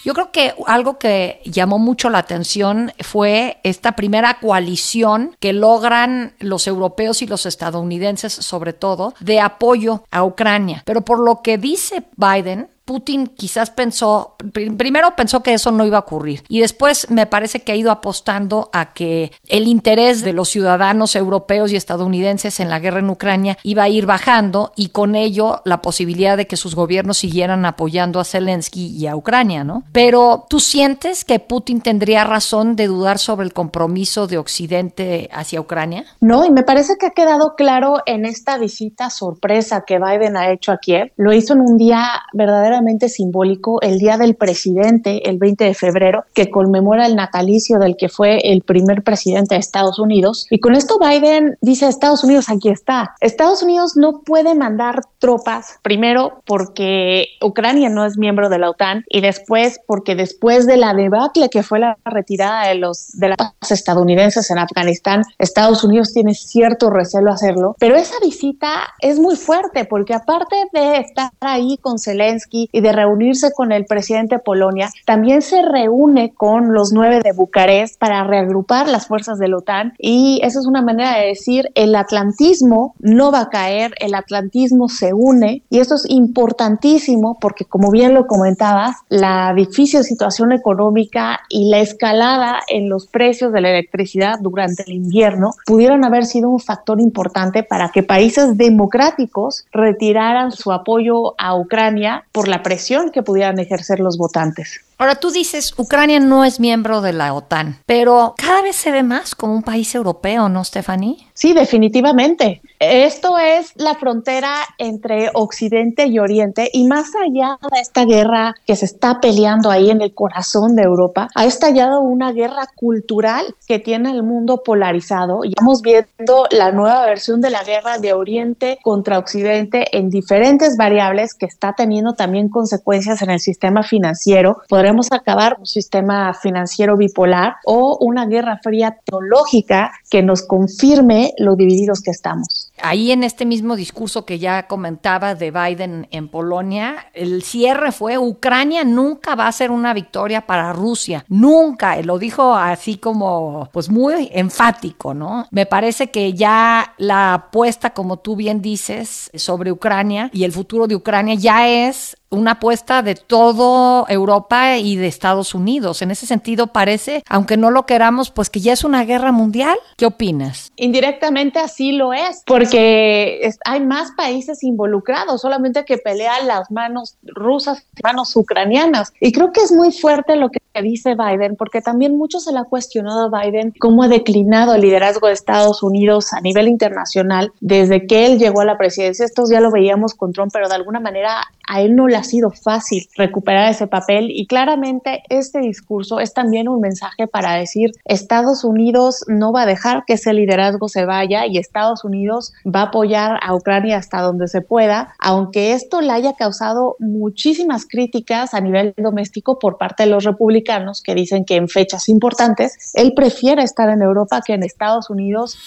Yo 0.04 0.14
creo 0.14 0.32
que 0.32 0.54
algo 0.66 0.98
que 0.98 1.42
llamó 1.46 1.78
mucho 1.78 2.10
la 2.10 2.20
atención 2.20 2.92
fue 3.00 3.60
esta 3.64 3.94
primera 3.94 4.40
coalición 4.40 5.36
que 5.40 5.54
logran 5.54 6.34
los 6.40 6.68
europeos 6.68 7.22
y 7.22 7.28
los 7.28 7.46
estadounidenses, 7.46 8.34
sobre 8.34 8.74
todo, 8.74 9.14
de 9.20 9.40
apoyo 9.40 10.04
a 10.10 10.24
Ucrania. 10.24 10.82
Pero 10.86 11.02
por 11.02 11.20
lo 11.20 11.42
que 11.42 11.58
dice 11.58 12.04
Biden, 12.16 12.70
Putin 12.92 13.28
quizás 13.28 13.70
pensó, 13.70 14.36
primero 14.52 15.16
pensó 15.16 15.42
que 15.42 15.54
eso 15.54 15.72
no 15.72 15.86
iba 15.86 15.96
a 15.96 16.02
ocurrir 16.02 16.44
y 16.50 16.60
después 16.60 17.10
me 17.10 17.26
parece 17.26 17.62
que 17.62 17.72
ha 17.72 17.76
ido 17.78 17.90
apostando 17.90 18.70
a 18.74 18.92
que 18.92 19.32
el 19.48 19.70
interés 19.70 20.24
de 20.24 20.34
los 20.34 20.50
ciudadanos 20.50 21.16
europeos 21.16 21.72
y 21.72 21.78
estadounidenses 21.78 22.60
en 22.60 22.68
la 22.68 22.80
guerra 22.80 23.00
en 23.00 23.10
Ucrania 23.10 23.58
iba 23.64 23.84
a 23.84 23.88
ir 23.88 24.06
bajando 24.06 24.74
y 24.76 24.90
con 24.90 25.16
ello 25.16 25.62
la 25.64 25.82
posibilidad 25.82 26.36
de 26.36 26.48
que 26.48 26.58
sus 26.58 26.76
gobiernos 26.76 27.20
siguieran 27.20 27.64
apoyando 27.66 28.20
a 28.20 28.26
Zelensky 28.26 28.88
y 28.88 29.08
a 29.08 29.16
Ucrania, 29.16 29.64
¿no? 29.64 29.84
Pero 29.94 30.46
tú 30.50 30.60
sientes 30.60 31.24
que 31.24 31.40
Putin 31.40 31.80
tendría 31.80 32.26
razón 32.26 32.76
de 32.76 32.88
dudar 32.88 33.20
sobre 33.20 33.46
el 33.46 33.54
compromiso 33.54 34.28
de 34.28 34.38
Occidente 34.38 35.30
hacia 35.32 35.62
Ucrania? 35.62 36.04
No, 36.20 36.44
y 36.44 36.52
me 36.52 36.64
parece 36.64 36.98
que 37.00 37.06
ha 37.06 37.12
quedado 37.12 37.56
claro 37.56 38.00
en 38.06 38.26
esta 38.26 38.58
visita 38.58 39.10
sorpresa 39.10 39.86
que 39.88 39.98
Biden 39.98 40.36
ha 40.36 40.52
hecho 40.52 40.74
a 40.74 40.78
Kiev. 40.78 41.14
Lo 41.16 41.32
hizo 41.32 41.54
en 41.54 41.62
un 41.62 41.78
día 41.78 42.24
verdaderamente 42.34 42.81
simbólico 43.10 43.82
el 43.82 44.00
Día 44.00 44.18
del 44.18 44.36
Presidente, 44.36 45.30
el 45.30 45.38
20 45.38 45.64
de 45.66 45.74
febrero, 45.74 46.26
que 46.34 46.50
conmemora 46.50 47.06
el 47.06 47.16
natalicio 47.16 47.80
del 47.80 47.96
que 47.98 48.10
fue 48.10 48.40
el 48.44 48.62
primer 48.62 49.04
presidente 49.04 49.56
de 49.56 49.60
Estados 49.60 50.00
Unidos. 50.00 50.48
Y 50.50 50.60
con 50.60 50.76
esto 50.76 51.00
Biden 51.00 51.58
dice 51.62 51.86
a 51.86 51.90
Estados 51.90 52.24
Unidos, 52.24 52.50
aquí 52.50 52.70
está. 52.70 53.16
Estados 53.20 53.64
Unidos 53.64 53.96
no 53.96 54.22
puede 54.22 54.56
mandar 54.56 55.02
tropas, 55.20 55.80
primero 55.82 56.42
porque 56.46 57.28
Ucrania 57.42 57.90
no 57.90 58.06
es 58.06 58.18
miembro 58.18 58.50
de 58.50 58.58
la 58.58 58.70
OTAN 58.70 59.04
y 59.10 59.22
después 59.22 59.80
porque 59.86 60.16
después 60.16 60.66
de 60.68 60.78
la 60.78 60.94
debacle 60.94 61.50
que 61.50 61.64
fue 61.64 61.80
la 61.80 61.98
retirada 62.06 62.68
de 62.68 62.76
los 62.76 63.12
de 63.14 63.30
las 63.30 63.72
estadounidenses 63.72 64.50
en 64.52 64.58
Afganistán, 64.58 65.24
Estados 65.38 65.84
Unidos 65.84 66.14
tiene 66.14 66.34
cierto 66.34 66.90
recelo 66.90 67.32
hacerlo, 67.32 67.76
pero 67.80 67.96
esa 67.96 68.16
visita 68.24 68.94
es 69.00 69.20
muy 69.20 69.36
fuerte 69.36 69.86
porque 69.86 70.14
aparte 70.14 70.56
de 70.74 70.98
estar 70.98 71.32
ahí 71.40 71.78
con 71.82 72.00
Zelensky 72.00 72.61
y 72.72 72.82
de 72.82 72.92
reunirse 72.92 73.52
con 73.54 73.72
el 73.72 73.86
presidente 73.86 74.36
de 74.36 74.42
Polonia, 74.42 74.90
también 75.06 75.42
se 75.42 75.62
reúne 75.62 76.34
con 76.34 76.74
los 76.74 76.92
nueve 76.94 77.22
de 77.24 77.34
Bucarest 77.34 78.00
para 78.00 78.24
reagrupar 78.24 78.88
las 78.88 79.08
fuerzas 79.08 79.40
de 79.40 79.48
la 79.48 79.58
OTAN. 79.58 79.94
Y 79.98 80.40
esa 80.44 80.60
es 80.60 80.66
una 80.66 80.82
manera 80.82 81.18
de 81.18 81.28
decir 81.28 81.70
el 81.76 81.96
atlantismo 81.96 82.96
no 83.00 83.32
va 83.32 83.42
a 83.42 83.50
caer, 83.50 83.94
el 84.00 84.16
atlantismo 84.16 84.90
se 84.90 85.14
une. 85.14 85.64
Y 85.70 85.80
eso 85.80 85.96
es 85.96 86.06
importantísimo 86.10 87.38
porque 87.40 87.66
como 87.66 87.92
bien 87.92 88.14
lo 88.14 88.28
comentabas, 88.28 88.98
la 89.10 89.54
difícil 89.56 90.04
situación 90.04 90.52
económica 90.52 91.42
y 91.50 91.70
la 91.70 91.80
escalada 91.80 92.60
en 92.68 92.90
los 92.90 93.08
precios 93.08 93.52
de 93.52 93.62
la 93.62 93.70
electricidad 93.70 94.40
durante 94.40 94.84
el 94.84 94.94
invierno 94.94 95.52
pudieron 95.66 96.04
haber 96.04 96.26
sido 96.26 96.50
un 96.50 96.60
factor 96.60 97.00
importante 97.00 97.64
para 97.64 97.90
que 97.90 98.04
países 98.04 98.58
democráticos 98.58 99.66
retiraran 99.72 100.52
su 100.52 100.72
apoyo 100.72 101.36
a 101.38 101.56
Ucrania 101.56 102.24
por 102.32 102.48
la 102.52 102.62
presión 102.62 103.10
que 103.10 103.24
pudieran 103.24 103.58
ejercer 103.60 104.00
los 104.00 104.18
votantes. 104.18 104.82
Ahora 105.02 105.16
tú 105.16 105.32
dices, 105.32 105.74
Ucrania 105.78 106.20
no 106.20 106.46
es 106.46 106.60
miembro 106.60 107.02
de 107.02 107.12
la 107.12 107.34
OTAN, 107.34 107.80
pero 107.88 108.36
cada 108.38 108.62
vez 108.62 108.76
se 108.76 108.92
ve 108.92 109.02
más 109.02 109.34
como 109.34 109.56
un 109.56 109.64
país 109.64 109.96
europeo, 109.96 110.48
¿no, 110.48 110.64
Stephanie? 110.64 111.18
Sí, 111.34 111.54
definitivamente. 111.54 112.62
Esto 112.80 113.40
es 113.40 113.72
la 113.78 113.96
frontera 113.96 114.58
entre 114.78 115.32
Occidente 115.34 116.06
y 116.06 116.20
Oriente 116.20 116.70
y 116.72 116.86
más 116.86 117.14
allá 117.16 117.58
de 117.74 117.80
esta 117.80 118.06
guerra 118.06 118.54
que 118.68 118.76
se 118.76 118.86
está 118.86 119.20
peleando 119.20 119.72
ahí 119.72 119.90
en 119.90 120.02
el 120.02 120.14
corazón 120.14 120.76
de 120.76 120.84
Europa, 120.84 121.30
ha 121.34 121.46
estallado 121.46 122.02
una 122.02 122.32
guerra 122.32 122.68
cultural 122.76 123.56
que 123.68 123.80
tiene 123.80 124.12
el 124.12 124.22
mundo 124.22 124.62
polarizado 124.64 125.44
y 125.44 125.50
estamos 125.50 125.82
viendo 125.82 126.46
la 126.52 126.72
nueva 126.72 127.08
versión 127.08 127.42
de 127.42 127.50
la 127.50 127.64
guerra 127.64 127.98
de 127.98 128.14
Oriente 128.14 128.78
contra 128.84 129.18
Occidente 129.18 129.98
en 129.98 130.12
diferentes 130.12 130.78
variables 130.78 131.34
que 131.34 131.48
está 131.48 131.74
teniendo 131.74 132.14
también 132.14 132.50
consecuencias 132.50 133.24
en 133.24 133.32
el 133.32 133.40
sistema 133.40 133.82
financiero. 133.82 134.62
Podremos 134.70 134.91
acabar 135.12 135.58
un 135.60 135.66
sistema 135.66 136.34
financiero 136.34 136.98
bipolar 136.98 137.56
o 137.66 137.98
una 138.02 138.26
guerra 138.26 138.60
fría 138.62 138.98
teológica 139.06 139.92
que 140.10 140.22
nos 140.22 140.44
confirme 140.44 141.34
lo 141.38 141.56
divididos 141.56 142.02
que 142.02 142.12
estamos 142.12 142.71
ahí 142.82 143.12
en 143.12 143.24
este 143.24 143.46
mismo 143.46 143.76
discurso 143.76 144.26
que 144.26 144.40
ya 144.40 144.68
comentaba 144.68 145.36
de 145.36 145.52
Biden 145.52 146.08
en 146.12 146.28
Polonia, 146.28 147.08
el 147.14 147.44
cierre 147.44 147.92
fue 147.92 148.18
Ucrania 148.18 148.84
nunca 148.84 149.36
va 149.36 149.48
a 149.48 149.52
ser 149.52 149.72
una 149.72 149.94
victoria 149.94 150.46
para 150.46 150.74
Rusia, 150.74 151.26
nunca, 151.28 152.02
lo 152.02 152.20
dijo 152.20 152.54
así 152.56 152.98
como 152.98 153.70
pues 153.72 153.90
muy 153.90 154.30
enfático, 154.34 155.14
¿no? 155.14 155.48
Me 155.52 155.66
parece 155.66 156.12
que 156.12 156.34
ya 156.34 156.94
la 156.98 157.34
apuesta, 157.34 157.92
como 157.92 158.18
tú 158.18 158.36
bien 158.36 158.62
dices, 158.62 159.32
sobre 159.34 159.72
Ucrania 159.72 160.30
y 160.34 160.44
el 160.44 160.52
futuro 160.52 160.88
de 160.88 160.96
Ucrania 160.96 161.36
ya 161.36 161.68
es 161.68 162.18
una 162.32 162.52
apuesta 162.52 163.02
de 163.02 163.16
todo 163.16 164.06
Europa 164.08 164.78
y 164.78 164.96
de 164.96 165.08
Estados 165.08 165.54
Unidos. 165.54 166.02
En 166.02 166.12
ese 166.12 166.26
sentido 166.26 166.68
parece, 166.68 167.24
aunque 167.28 167.58
no 167.58 167.72
lo 167.72 167.86
queramos, 167.86 168.32
pues 168.32 168.50
que 168.50 168.62
ya 168.62 168.72
es 168.72 168.86
una 168.86 169.04
guerra 169.04 169.34
mundial. 169.34 169.78
¿Qué 169.98 170.06
opinas? 170.06 170.72
Indirectamente 170.78 171.60
así 171.60 171.92
lo 171.92 172.14
es, 172.14 172.42
porque 172.46 172.71
hay 172.80 173.80
más 173.82 174.12
países 174.12 174.64
involucrados, 174.64 175.42
solamente 175.42 175.86
que 175.86 175.98
pelean 175.98 176.48
las 176.48 176.72
manos 176.72 177.18
rusas, 177.24 177.86
manos 178.04 178.36
ucranianas. 178.36 179.14
Y 179.20 179.32
creo 179.32 179.52
que 179.52 179.62
es 179.62 179.72
muy 179.72 179.92
fuerte 179.92 180.36
lo 180.36 180.50
que 180.50 180.60
dice 180.82 181.16
Biden, 181.16 181.58
porque 181.58 181.82
también 181.82 182.18
mucho 182.18 182.40
se 182.40 182.54
le 182.54 182.60
ha 182.60 182.64
cuestionado 182.64 183.26
a 183.26 183.42
Biden 183.42 183.74
cómo 183.80 184.04
ha 184.04 184.08
declinado 184.08 184.74
el 184.74 184.82
liderazgo 184.82 185.28
de 185.28 185.34
Estados 185.34 185.84
Unidos 185.84 186.32
a 186.32 186.40
nivel 186.40 186.70
internacional 186.70 187.52
desde 187.60 188.08
que 188.08 188.26
él 188.26 188.40
llegó 188.40 188.62
a 188.62 188.66
la 188.66 188.78
presidencia. 188.78 189.26
Estos 189.26 189.50
ya 189.50 189.60
lo 189.60 189.72
veíamos 189.72 190.14
con 190.14 190.32
Trump, 190.32 190.52
pero 190.54 190.70
de 190.70 190.76
alguna 190.76 191.02
manera 191.02 191.42
a 191.68 191.82
él 191.82 191.96
no 191.96 192.08
le 192.08 192.16
ha 192.16 192.24
sido 192.24 192.52
fácil 192.52 193.08
recuperar 193.16 193.70
ese 193.70 193.88
papel 193.88 194.30
y 194.30 194.46
claramente 194.46 195.24
este 195.30 195.60
discurso 195.60 196.20
es 196.20 196.34
también 196.34 196.68
un 196.68 196.82
mensaje 196.82 197.28
para 197.28 197.56
decir 197.56 197.92
Estados 198.06 198.64
Unidos 198.64 199.24
no 199.28 199.52
va 199.52 199.64
a 199.64 199.66
dejar 199.66 200.04
que 200.06 200.14
ese 200.14 200.34
liderazgo 200.34 200.90
se 200.90 201.06
vaya 201.06 201.46
y 201.46 201.58
Estados 201.58 202.04
Unidos 202.04 202.54
va 202.66 202.82
a 202.82 202.86
apoyar 202.86 203.40
a 203.42 203.56
Ucrania 203.56 203.98
hasta 203.98 204.22
donde 204.22 204.48
se 204.48 204.62
pueda, 204.62 205.14
aunque 205.20 205.74
esto 205.74 206.02
le 206.02 206.12
haya 206.12 206.34
causado 206.34 206.96
muchísimas 207.00 207.86
críticas 207.88 208.54
a 208.54 208.62
nivel 208.62 208.94
doméstico 208.98 209.60
por 209.60 209.78
parte 209.78 210.04
de 210.04 210.10
los 210.10 210.24
republicanos 210.24 211.02
que 211.02 211.16
dicen 211.16 211.46
que 211.46 211.56
en 211.56 211.68
fechas 211.68 212.10
importantes 212.10 212.92
él 212.94 213.14
prefiere 213.16 213.64
estar 213.64 213.90
en 213.90 214.02
Europa 214.02 214.42
que 214.46 214.54
en 214.54 214.64
Estados 214.64 215.10
Unidos. 215.10 215.58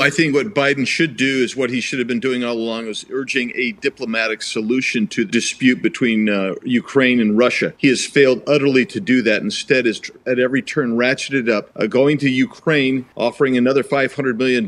I 0.00 0.10
think 0.10 0.34
what 0.34 0.54
Biden 0.54 0.86
should 0.86 1.16
do 1.16 1.42
is 1.44 1.56
what 1.56 1.70
he 1.70 1.80
should 1.80 2.00
have 2.00 2.08
been 2.08 2.20
doing 2.20 2.42
all 2.42 2.54
along 2.54 2.88
is 2.88 3.06
urging 3.10 3.52
a 3.54 3.72
diplomatic 3.72 4.42
solution 4.42 5.06
to 5.08 5.24
the 5.24 5.30
dispute 5.30 5.82
between 5.82 6.28
uh, 6.28 6.54
Ukraine 6.64 7.20
and 7.20 7.38
Russia. 7.38 7.74
He 7.78 7.88
has 7.88 8.04
failed 8.04 8.42
utterly 8.46 8.86
to 8.86 9.00
do 9.00 9.22
that. 9.22 9.42
Instead, 9.42 9.86
is 9.86 10.00
at 10.26 10.38
every 10.38 10.62
turn 10.62 10.96
ratcheted 10.96 11.48
up. 11.48 11.70
Uh, 11.76 11.86
going 11.86 12.18
to 12.18 12.28
Ukraine, 12.28 13.06
offering 13.14 13.56
another 13.56 13.82
$500 13.82 14.36
million 14.36 14.66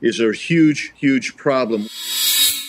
is 0.00 0.20
a 0.20 0.32
huge, 0.32 0.92
huge 0.96 1.36
problem. 1.36 1.86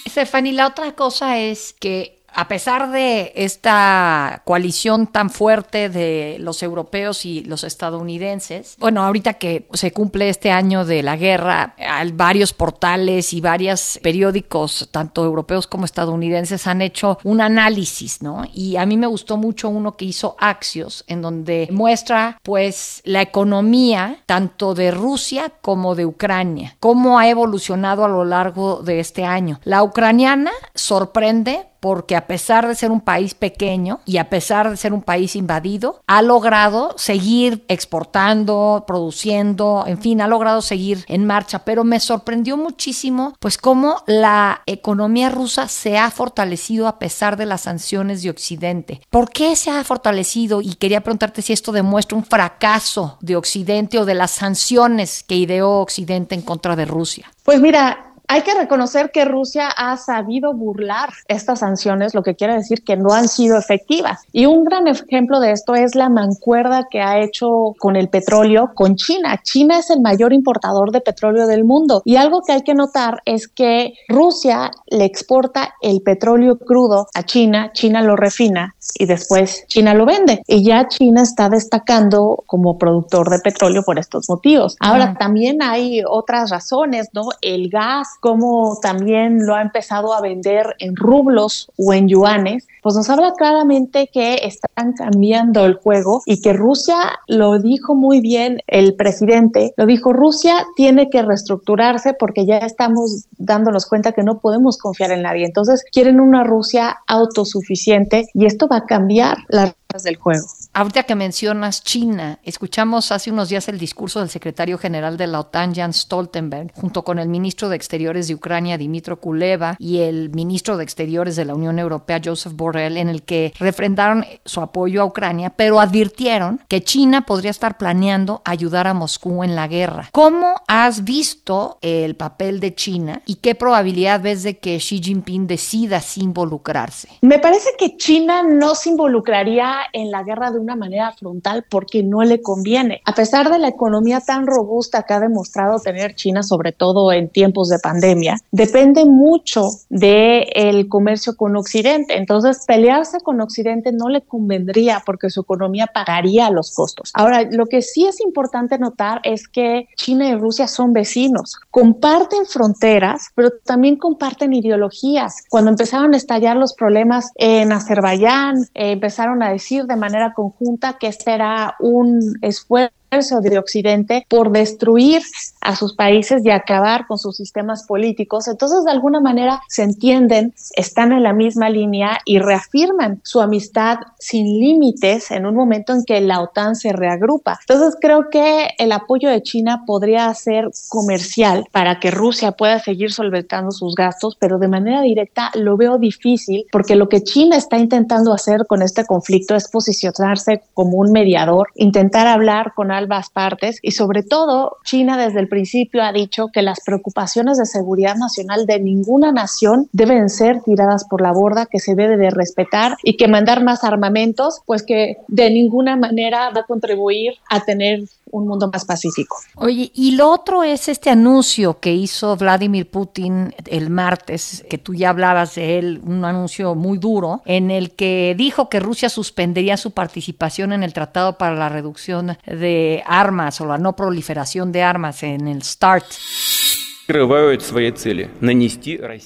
Stephanie, 0.07 0.53
la 0.53 0.69
otra 0.69 0.95
cosa 0.95 1.25
es 1.35 1.73
que 1.73 2.14
a 2.35 2.47
pesar 2.47 2.91
de 2.91 3.31
esta 3.35 4.41
coalición 4.45 5.07
tan 5.07 5.29
fuerte 5.29 5.89
de 5.89 6.37
los 6.39 6.61
europeos 6.61 7.25
y 7.25 7.43
los 7.45 7.63
estadounidenses, 7.63 8.75
bueno, 8.77 9.03
ahorita 9.03 9.35
que 9.35 9.67
se 9.73 9.91
cumple 9.91 10.29
este 10.29 10.51
año 10.51 10.85
de 10.85 11.01
la 11.01 11.15
guerra, 11.15 11.75
varios 12.13 12.53
portales 12.53 13.33
y 13.33 13.41
varios 13.41 13.99
periódicos, 14.03 14.89
tanto 14.91 15.23
europeos 15.23 15.65
como 15.65 15.85
estadounidenses, 15.85 16.67
han 16.67 16.81
hecho 16.81 17.17
un 17.23 17.41
análisis, 17.41 18.21
¿no? 18.21 18.43
Y 18.53 18.75
a 18.75 18.85
mí 18.85 18.97
me 18.97 19.07
gustó 19.07 19.37
mucho 19.37 19.69
uno 19.69 19.95
que 19.95 20.05
hizo 20.05 20.35
Axios, 20.39 21.05
en 21.07 21.21
donde 21.21 21.69
muestra, 21.71 22.39
pues, 22.43 23.01
la 23.05 23.21
economía 23.21 24.17
tanto 24.25 24.75
de 24.75 24.91
Rusia 24.91 25.53
como 25.61 25.95
de 25.95 26.05
Ucrania, 26.05 26.75
cómo 26.79 27.17
ha 27.17 27.29
evolucionado 27.29 28.03
a 28.03 28.09
lo 28.09 28.25
largo 28.25 28.81
de 28.81 28.99
este 28.99 29.23
año. 29.23 29.59
La 29.63 29.83
ucraniana 29.83 30.51
sorprende 30.73 31.67
porque 31.85 32.15
a 32.15 32.25
pesar 32.25 32.67
de 32.67 32.73
ser 32.73 32.89
un 32.89 32.99
país 32.99 33.35
pequeño 33.35 33.99
y 34.07 34.17
a 34.17 34.27
pesar 34.27 34.71
de 34.71 34.75
ser 34.75 34.91
un 34.91 35.03
país 35.03 35.35
invadido, 35.35 36.01
ha 36.07 36.23
logrado 36.23 36.95
seguir 36.97 37.63
exportando, 37.67 38.85
produciendo, 38.87 39.83
en 39.85 39.99
fin, 39.99 40.19
ha 40.19 40.27
logrado 40.27 40.63
seguir 40.63 41.05
en 41.07 41.27
marcha. 41.27 41.59
Pero 41.59 41.83
me 41.83 41.99
sorprendió 41.99 42.57
muchísimo, 42.57 43.35
pues, 43.39 43.59
cómo 43.59 44.01
la 44.07 44.63
economía 44.65 45.29
rusa 45.29 45.67
se 45.67 45.99
ha 45.99 46.09
fortalecido 46.09 46.87
a 46.87 46.97
pesar 46.97 47.37
de 47.37 47.45
las 47.45 47.61
sanciones 47.61 48.23
de 48.23 48.31
Occidente. 48.31 49.01
¿Por 49.11 49.29
qué 49.29 49.55
se 49.55 49.69
ha 49.69 49.83
fortalecido? 49.83 50.63
Y 50.63 50.73
quería 50.73 51.01
preguntarte 51.01 51.43
si 51.43 51.53
esto 51.53 51.71
demuestra 51.71 52.17
un 52.17 52.25
fracaso 52.25 53.19
de 53.21 53.35
Occidente 53.35 53.99
o 53.99 54.05
de 54.05 54.15
las 54.15 54.31
sanciones 54.31 55.21
que 55.21 55.35
ideó 55.35 55.81
Occidente 55.81 56.33
en 56.33 56.41
contra 56.41 56.75
de 56.75 56.85
Rusia. 56.85 57.31
Pues 57.43 57.61
mira, 57.61 58.04
hay 58.27 58.41
que 58.41 58.53
reconocer 58.53 59.11
que 59.11 59.25
Rusia 59.25 59.69
ha 59.69 59.97
sabido 59.97 60.53
burlar 60.53 61.09
estas 61.27 61.59
sanciones, 61.59 62.13
lo 62.13 62.23
que 62.23 62.35
quiere 62.35 62.55
decir 62.55 62.83
que 62.83 62.97
no 62.97 63.13
han 63.13 63.27
sido 63.27 63.57
efectivas. 63.57 64.21
Y 64.31 64.45
un 64.45 64.63
gran 64.63 64.87
ejemplo 64.87 65.39
de 65.39 65.51
esto 65.51 65.75
es 65.75 65.95
la 65.95 66.09
mancuerda 66.09 66.87
que 66.89 67.01
ha 67.01 67.19
hecho 67.21 67.73
con 67.79 67.95
el 67.95 68.09
petróleo 68.09 68.71
con 68.73 68.95
China. 68.95 69.39
China 69.43 69.79
es 69.79 69.89
el 69.89 70.01
mayor 70.01 70.33
importador 70.33 70.91
de 70.91 71.01
petróleo 71.01 71.47
del 71.47 71.63
mundo. 71.63 72.01
Y 72.05 72.15
algo 72.15 72.41
que 72.41 72.53
hay 72.53 72.61
que 72.63 72.73
notar 72.73 73.21
es 73.25 73.47
que 73.47 73.93
Rusia 74.07 74.71
le 74.87 75.05
exporta 75.05 75.75
el 75.81 76.01
petróleo 76.01 76.57
crudo 76.57 77.07
a 77.13 77.23
China, 77.23 77.71
China 77.73 78.01
lo 78.01 78.15
refina 78.15 78.75
y 78.93 79.05
después 79.05 79.65
China 79.67 79.93
lo 79.93 80.05
vende. 80.05 80.41
Y 80.47 80.63
ya 80.63 80.87
China 80.87 81.21
está 81.21 81.49
destacando 81.49 82.43
como 82.45 82.77
productor 82.77 83.29
de 83.29 83.39
petróleo 83.39 83.83
por 83.83 83.99
estos 83.99 84.29
motivos. 84.29 84.75
Ahora, 84.79 85.15
también 85.17 85.61
hay 85.61 86.01
otras 86.07 86.49
razones, 86.49 87.09
¿no? 87.13 87.23
El 87.41 87.69
gas 87.69 88.07
como 88.19 88.77
también 88.81 89.45
lo 89.45 89.55
ha 89.55 89.61
empezado 89.61 90.13
a 90.13 90.21
vender 90.21 90.75
en 90.79 90.95
rublos 90.95 91.71
o 91.77 91.93
en 91.93 92.07
yuanes, 92.07 92.67
pues 92.81 92.95
nos 92.95 93.09
habla 93.09 93.33
claramente 93.33 94.09
que 94.13 94.41
están 94.43 94.93
cambiando 94.93 95.65
el 95.65 95.75
juego 95.75 96.21
y 96.25 96.41
que 96.41 96.53
Rusia, 96.53 96.95
lo 97.27 97.59
dijo 97.59 97.95
muy 97.95 98.21
bien 98.21 98.61
el 98.67 98.95
presidente, 98.95 99.73
lo 99.77 99.85
dijo, 99.85 100.13
Rusia 100.13 100.65
tiene 100.75 101.09
que 101.09 101.21
reestructurarse 101.21 102.13
porque 102.13 102.45
ya 102.45 102.57
estamos 102.57 103.25
dándonos 103.37 103.87
cuenta 103.87 104.11
que 104.11 104.23
no 104.23 104.39
podemos 104.39 104.77
confiar 104.77 105.11
en 105.11 105.23
nadie. 105.23 105.45
Entonces 105.45 105.83
quieren 105.91 106.19
una 106.19 106.43
Rusia 106.43 106.97
autosuficiente 107.07 108.27
y 108.33 108.45
esto 108.45 108.67
va 108.67 108.77
a 108.77 108.85
cambiar 108.85 109.37
las 109.47 109.75
reglas 109.89 110.03
del 110.03 110.17
juego. 110.17 110.45
Ahorita 110.77 111.03
que 111.03 111.15
mencionas 111.15 111.85
China, 111.85 112.37
escuchamos 112.43 113.13
hace 113.13 113.31
unos 113.31 113.47
días 113.47 113.69
el 113.69 113.79
discurso 113.79 114.19
del 114.19 114.27
secretario 114.27 114.77
general 114.77 115.15
de 115.15 115.25
la 115.25 115.39
OTAN, 115.39 115.73
Jan 115.73 115.93
Stoltenberg, 115.93 116.73
junto 116.75 117.05
con 117.05 117.17
el 117.17 117.29
ministro 117.29 117.69
de 117.69 117.77
Exteriores 117.77 118.27
de 118.27 118.35
Ucrania, 118.35 118.77
Dimitro 118.77 119.21
Kuleva, 119.21 119.77
y 119.79 119.99
el 119.99 120.31
ministro 120.31 120.75
de 120.75 120.83
Exteriores 120.83 121.37
de 121.37 121.45
la 121.45 121.55
Unión 121.55 121.79
Europea, 121.79 122.19
Joseph 122.21 122.51
Borrell, 122.57 122.97
en 122.97 123.07
el 123.07 123.23
que 123.23 123.53
refrendaron 123.57 124.25
su 124.43 124.59
apoyo 124.59 125.01
a 125.01 125.05
Ucrania, 125.05 125.49
pero 125.51 125.79
advirtieron 125.79 126.59
que 126.67 126.83
China 126.83 127.25
podría 127.25 127.51
estar 127.51 127.77
planeando 127.77 128.41
ayudar 128.43 128.85
a 128.87 128.93
Moscú 128.93 129.45
en 129.45 129.55
la 129.55 129.69
guerra. 129.69 130.09
¿Cómo 130.11 130.55
has 130.67 131.05
visto 131.05 131.77
el 131.79 132.17
papel 132.17 132.59
de 132.59 132.75
China 132.75 133.21
y 133.25 133.35
qué 133.35 133.55
probabilidad 133.55 134.21
ves 134.21 134.43
de 134.43 134.57
que 134.57 134.75
Xi 134.79 135.01
Jinping 135.01 135.47
decida 135.47 136.01
involucrarse? 136.17 137.07
Me 137.21 137.39
parece 137.39 137.69
que 137.79 137.95
China 137.95 138.43
no 138.43 138.75
se 138.75 138.89
involucraría 138.89 139.77
en 139.93 140.11
la 140.11 140.23
guerra 140.23 140.51
de 140.51 140.64
una 140.65 140.75
manera 140.75 141.11
frontal 141.13 141.65
porque 141.69 142.03
no 142.03 142.21
le 142.23 142.41
conviene. 142.41 143.01
A 143.05 143.13
pesar 143.13 143.49
de 143.49 143.59
la 143.59 143.69
economía 143.69 144.19
tan 144.19 144.47
robusta 144.47 145.03
que 145.03 145.13
ha 145.13 145.19
demostrado 145.19 145.79
tener 145.79 146.15
China, 146.15 146.43
sobre 146.43 146.71
todo 146.71 147.11
en 147.11 147.29
tiempos 147.29 147.69
de 147.69 147.79
pandemia, 147.79 148.37
depende 148.51 149.05
mucho 149.05 149.69
del 149.89 150.45
el 150.53 150.89
comercio 150.89 151.35
con 151.35 151.55
Occidente. 151.55 152.17
Entonces, 152.17 152.63
pelearse 152.67 153.19
con 153.21 153.39
Occidente 153.41 153.91
no 153.91 154.09
le 154.09 154.21
convendría 154.21 155.01
porque 155.05 155.29
su 155.29 155.41
economía 155.41 155.87
pagaría 155.93 156.49
los 156.49 156.73
costos. 156.73 157.11
Ahora, 157.13 157.43
lo 157.43 157.65
que 157.67 157.81
sí 157.81 158.05
es 158.05 158.19
importante 158.21 158.77
notar 158.77 159.21
es 159.23 159.47
que 159.47 159.87
China 159.95 160.27
y 160.29 160.35
Rusia 160.35 160.67
son 160.67 160.93
vecinos, 160.93 161.57
comparten 161.71 162.45
fronteras, 162.45 163.29
pero 163.35 163.49
también 163.63 163.97
comparten 163.97 164.53
ideologías. 164.53 165.43
Cuando 165.49 165.71
empezaron 165.71 166.13
a 166.13 166.17
estallar 166.17 166.57
los 166.57 166.73
problemas 166.73 167.31
en 167.35 167.71
Azerbaiyán, 167.71 168.63
eh, 168.73 168.91
empezaron 168.91 169.43
a 169.43 169.51
decir 169.51 169.85
de 169.85 169.95
manera 169.95 170.33
concreta 170.33 170.54
conjunta 170.57 170.97
que 170.97 171.07
era 171.33 171.75
un 171.79 172.19
esfuerzo 172.41 172.94
de 173.09 173.57
Occidente 173.57 174.25
por 174.29 174.51
destruir 174.51 175.21
a 175.61 175.75
sus 175.75 175.95
países 175.95 176.45
y 176.45 176.49
acabar 176.49 177.07
con 177.07 177.17
sus 177.17 177.37
sistemas 177.37 177.85
políticos. 177.87 178.47
Entonces, 178.47 178.83
de 178.83 178.91
alguna 178.91 179.21
manera, 179.21 179.61
se 179.69 179.83
entienden, 179.83 180.53
están 180.75 181.13
en 181.13 181.23
la 181.23 181.31
misma 181.31 181.69
línea 181.69 182.19
y 182.25 182.39
reafirman 182.39 183.21
su 183.23 183.39
amistad 183.41 183.99
sin 184.19 184.45
límites 184.59 185.31
en 185.31 185.45
un 185.45 185.55
momento 185.55 185.93
en 185.93 186.03
que 186.03 186.19
la 186.19 186.41
OTAN 186.41 186.75
se 186.75 186.91
reagrupa. 186.91 187.57
Entonces, 187.67 187.97
creo 188.01 188.29
que 188.29 188.69
el 188.77 188.91
apoyo 188.91 189.29
de 189.29 189.41
China 189.41 189.83
podría 189.87 190.33
ser 190.33 190.69
comercial 190.89 191.65
para 191.71 191.99
que 191.99 192.11
Rusia 192.11 192.51
pueda 192.51 192.79
seguir 192.79 193.13
solventando 193.13 193.71
sus 193.71 193.95
gastos, 193.95 194.35
pero 194.39 194.59
de 194.59 194.67
manera 194.67 195.01
directa 195.01 195.51
lo 195.53 195.77
veo 195.77 195.97
difícil 195.97 196.65
porque 196.71 196.95
lo 196.95 197.07
que 197.07 197.23
China 197.23 197.55
está 197.55 197.77
intentando 197.77 198.33
hacer 198.33 198.65
con 198.67 198.81
este 198.81 199.05
conflicto 199.05 199.55
es 199.55 199.69
posicionarse 199.69 200.63
como 200.73 200.97
un 200.97 201.11
mediador, 201.11 201.69
intentar 201.75 202.27
hablar 202.27 202.73
con 202.75 202.91
ambas 203.05 203.29
partes 203.29 203.79
y 203.81 203.91
sobre 203.91 204.23
todo 204.23 204.77
China 204.83 205.17
desde 205.17 205.39
el 205.39 205.47
principio 205.47 206.03
ha 206.03 206.11
dicho 206.11 206.47
que 206.53 206.61
las 206.61 206.79
preocupaciones 206.85 207.57
de 207.57 207.65
seguridad 207.65 208.15
nacional 208.15 208.65
de 208.65 208.79
ninguna 208.79 209.31
nación 209.31 209.87
deben 209.93 210.29
ser 210.29 210.61
tiradas 210.61 211.05
por 211.05 211.21
la 211.21 211.31
borda, 211.31 211.65
que 211.65 211.79
se 211.79 211.95
debe 211.95 212.17
de 212.17 212.29
respetar 212.29 212.97
y 213.03 213.17
que 213.17 213.27
mandar 213.27 213.63
más 213.63 213.83
armamentos, 213.83 214.61
pues 214.65 214.83
que 214.83 215.17
de 215.27 215.49
ninguna 215.49 215.95
manera 215.95 216.49
va 216.49 216.61
a 216.61 216.65
contribuir 216.65 217.33
a 217.49 217.61
tener 217.61 218.03
un 218.31 218.47
mundo 218.47 218.69
más 218.71 218.85
pacífico. 218.85 219.37
Oye, 219.55 219.91
y 219.93 220.11
lo 220.15 220.29
otro 220.29 220.63
es 220.63 220.89
este 220.89 221.09
anuncio 221.09 221.79
que 221.79 221.93
hizo 221.93 222.35
Vladimir 222.35 222.89
Putin 222.89 223.53
el 223.65 223.89
martes, 223.89 224.65
que 224.69 224.77
tú 224.77 224.93
ya 224.93 225.09
hablabas 225.09 225.55
de 225.55 225.79
él, 225.79 226.01
un 226.03 226.25
anuncio 226.25 226.75
muy 226.75 226.97
duro, 226.97 227.41
en 227.45 227.71
el 227.71 227.91
que 227.91 228.35
dijo 228.37 228.69
que 228.69 228.79
Rusia 228.79 229.09
suspendería 229.09 229.77
su 229.77 229.91
participación 229.91 230.73
en 230.73 230.83
el 230.83 230.93
Tratado 230.93 231.37
para 231.37 231.55
la 231.55 231.69
Reducción 231.69 232.37
de 232.45 232.84
Armas 233.05 233.61
o 233.61 233.65
la 233.65 233.77
no 233.77 233.95
proliferación 233.95 234.71
de 234.71 234.83
armas 234.83 235.23
en 235.23 235.47
el 235.47 235.63
START. 235.63 236.05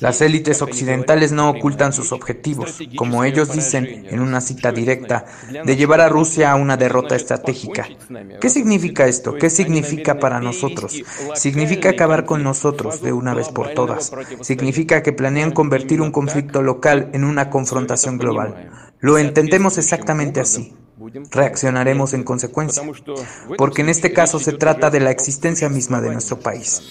Las 0.01 0.21
élites 0.21 0.61
occidentales 0.61 1.31
no 1.31 1.49
ocultan 1.49 1.93
sus 1.93 2.11
objetivos, 2.11 2.77
como 2.97 3.23
ellos 3.23 3.53
dicen 3.53 4.05
en 4.09 4.19
una 4.19 4.41
cita 4.41 4.73
directa, 4.73 5.25
de 5.63 5.75
llevar 5.77 6.01
a 6.01 6.09
Rusia 6.09 6.51
a 6.51 6.55
una 6.55 6.75
derrota 6.75 7.15
estratégica. 7.15 7.87
¿Qué 8.41 8.49
significa 8.49 9.07
esto? 9.07 9.35
¿Qué 9.35 9.49
significa 9.49 10.19
para 10.19 10.41
nosotros? 10.41 11.01
Significa 11.35 11.91
acabar 11.91 12.25
con 12.25 12.43
nosotros 12.43 13.01
de 13.01 13.13
una 13.13 13.33
vez 13.33 13.47
por 13.47 13.69
todas. 13.69 14.11
Significa 14.41 15.01
que 15.01 15.13
planean 15.13 15.51
convertir 15.51 16.01
un 16.01 16.11
conflicto 16.11 16.61
local 16.61 17.09
en 17.13 17.23
una 17.23 17.49
confrontación 17.49 18.17
global. 18.17 18.71
Lo 18.99 19.17
entendemos 19.17 19.77
exactamente 19.77 20.41
así 20.41 20.75
reaccionaremos 21.31 22.13
en 22.13 22.23
consecuencia, 22.23 22.83
porque 23.57 23.81
en 23.81 23.89
este 23.89 24.13
caso 24.13 24.39
se 24.39 24.53
trata 24.53 24.89
de 24.89 24.99
la 24.99 25.11
existencia 25.11 25.69
misma 25.69 26.01
de 26.01 26.11
nuestro 26.11 26.39
país 26.39 26.81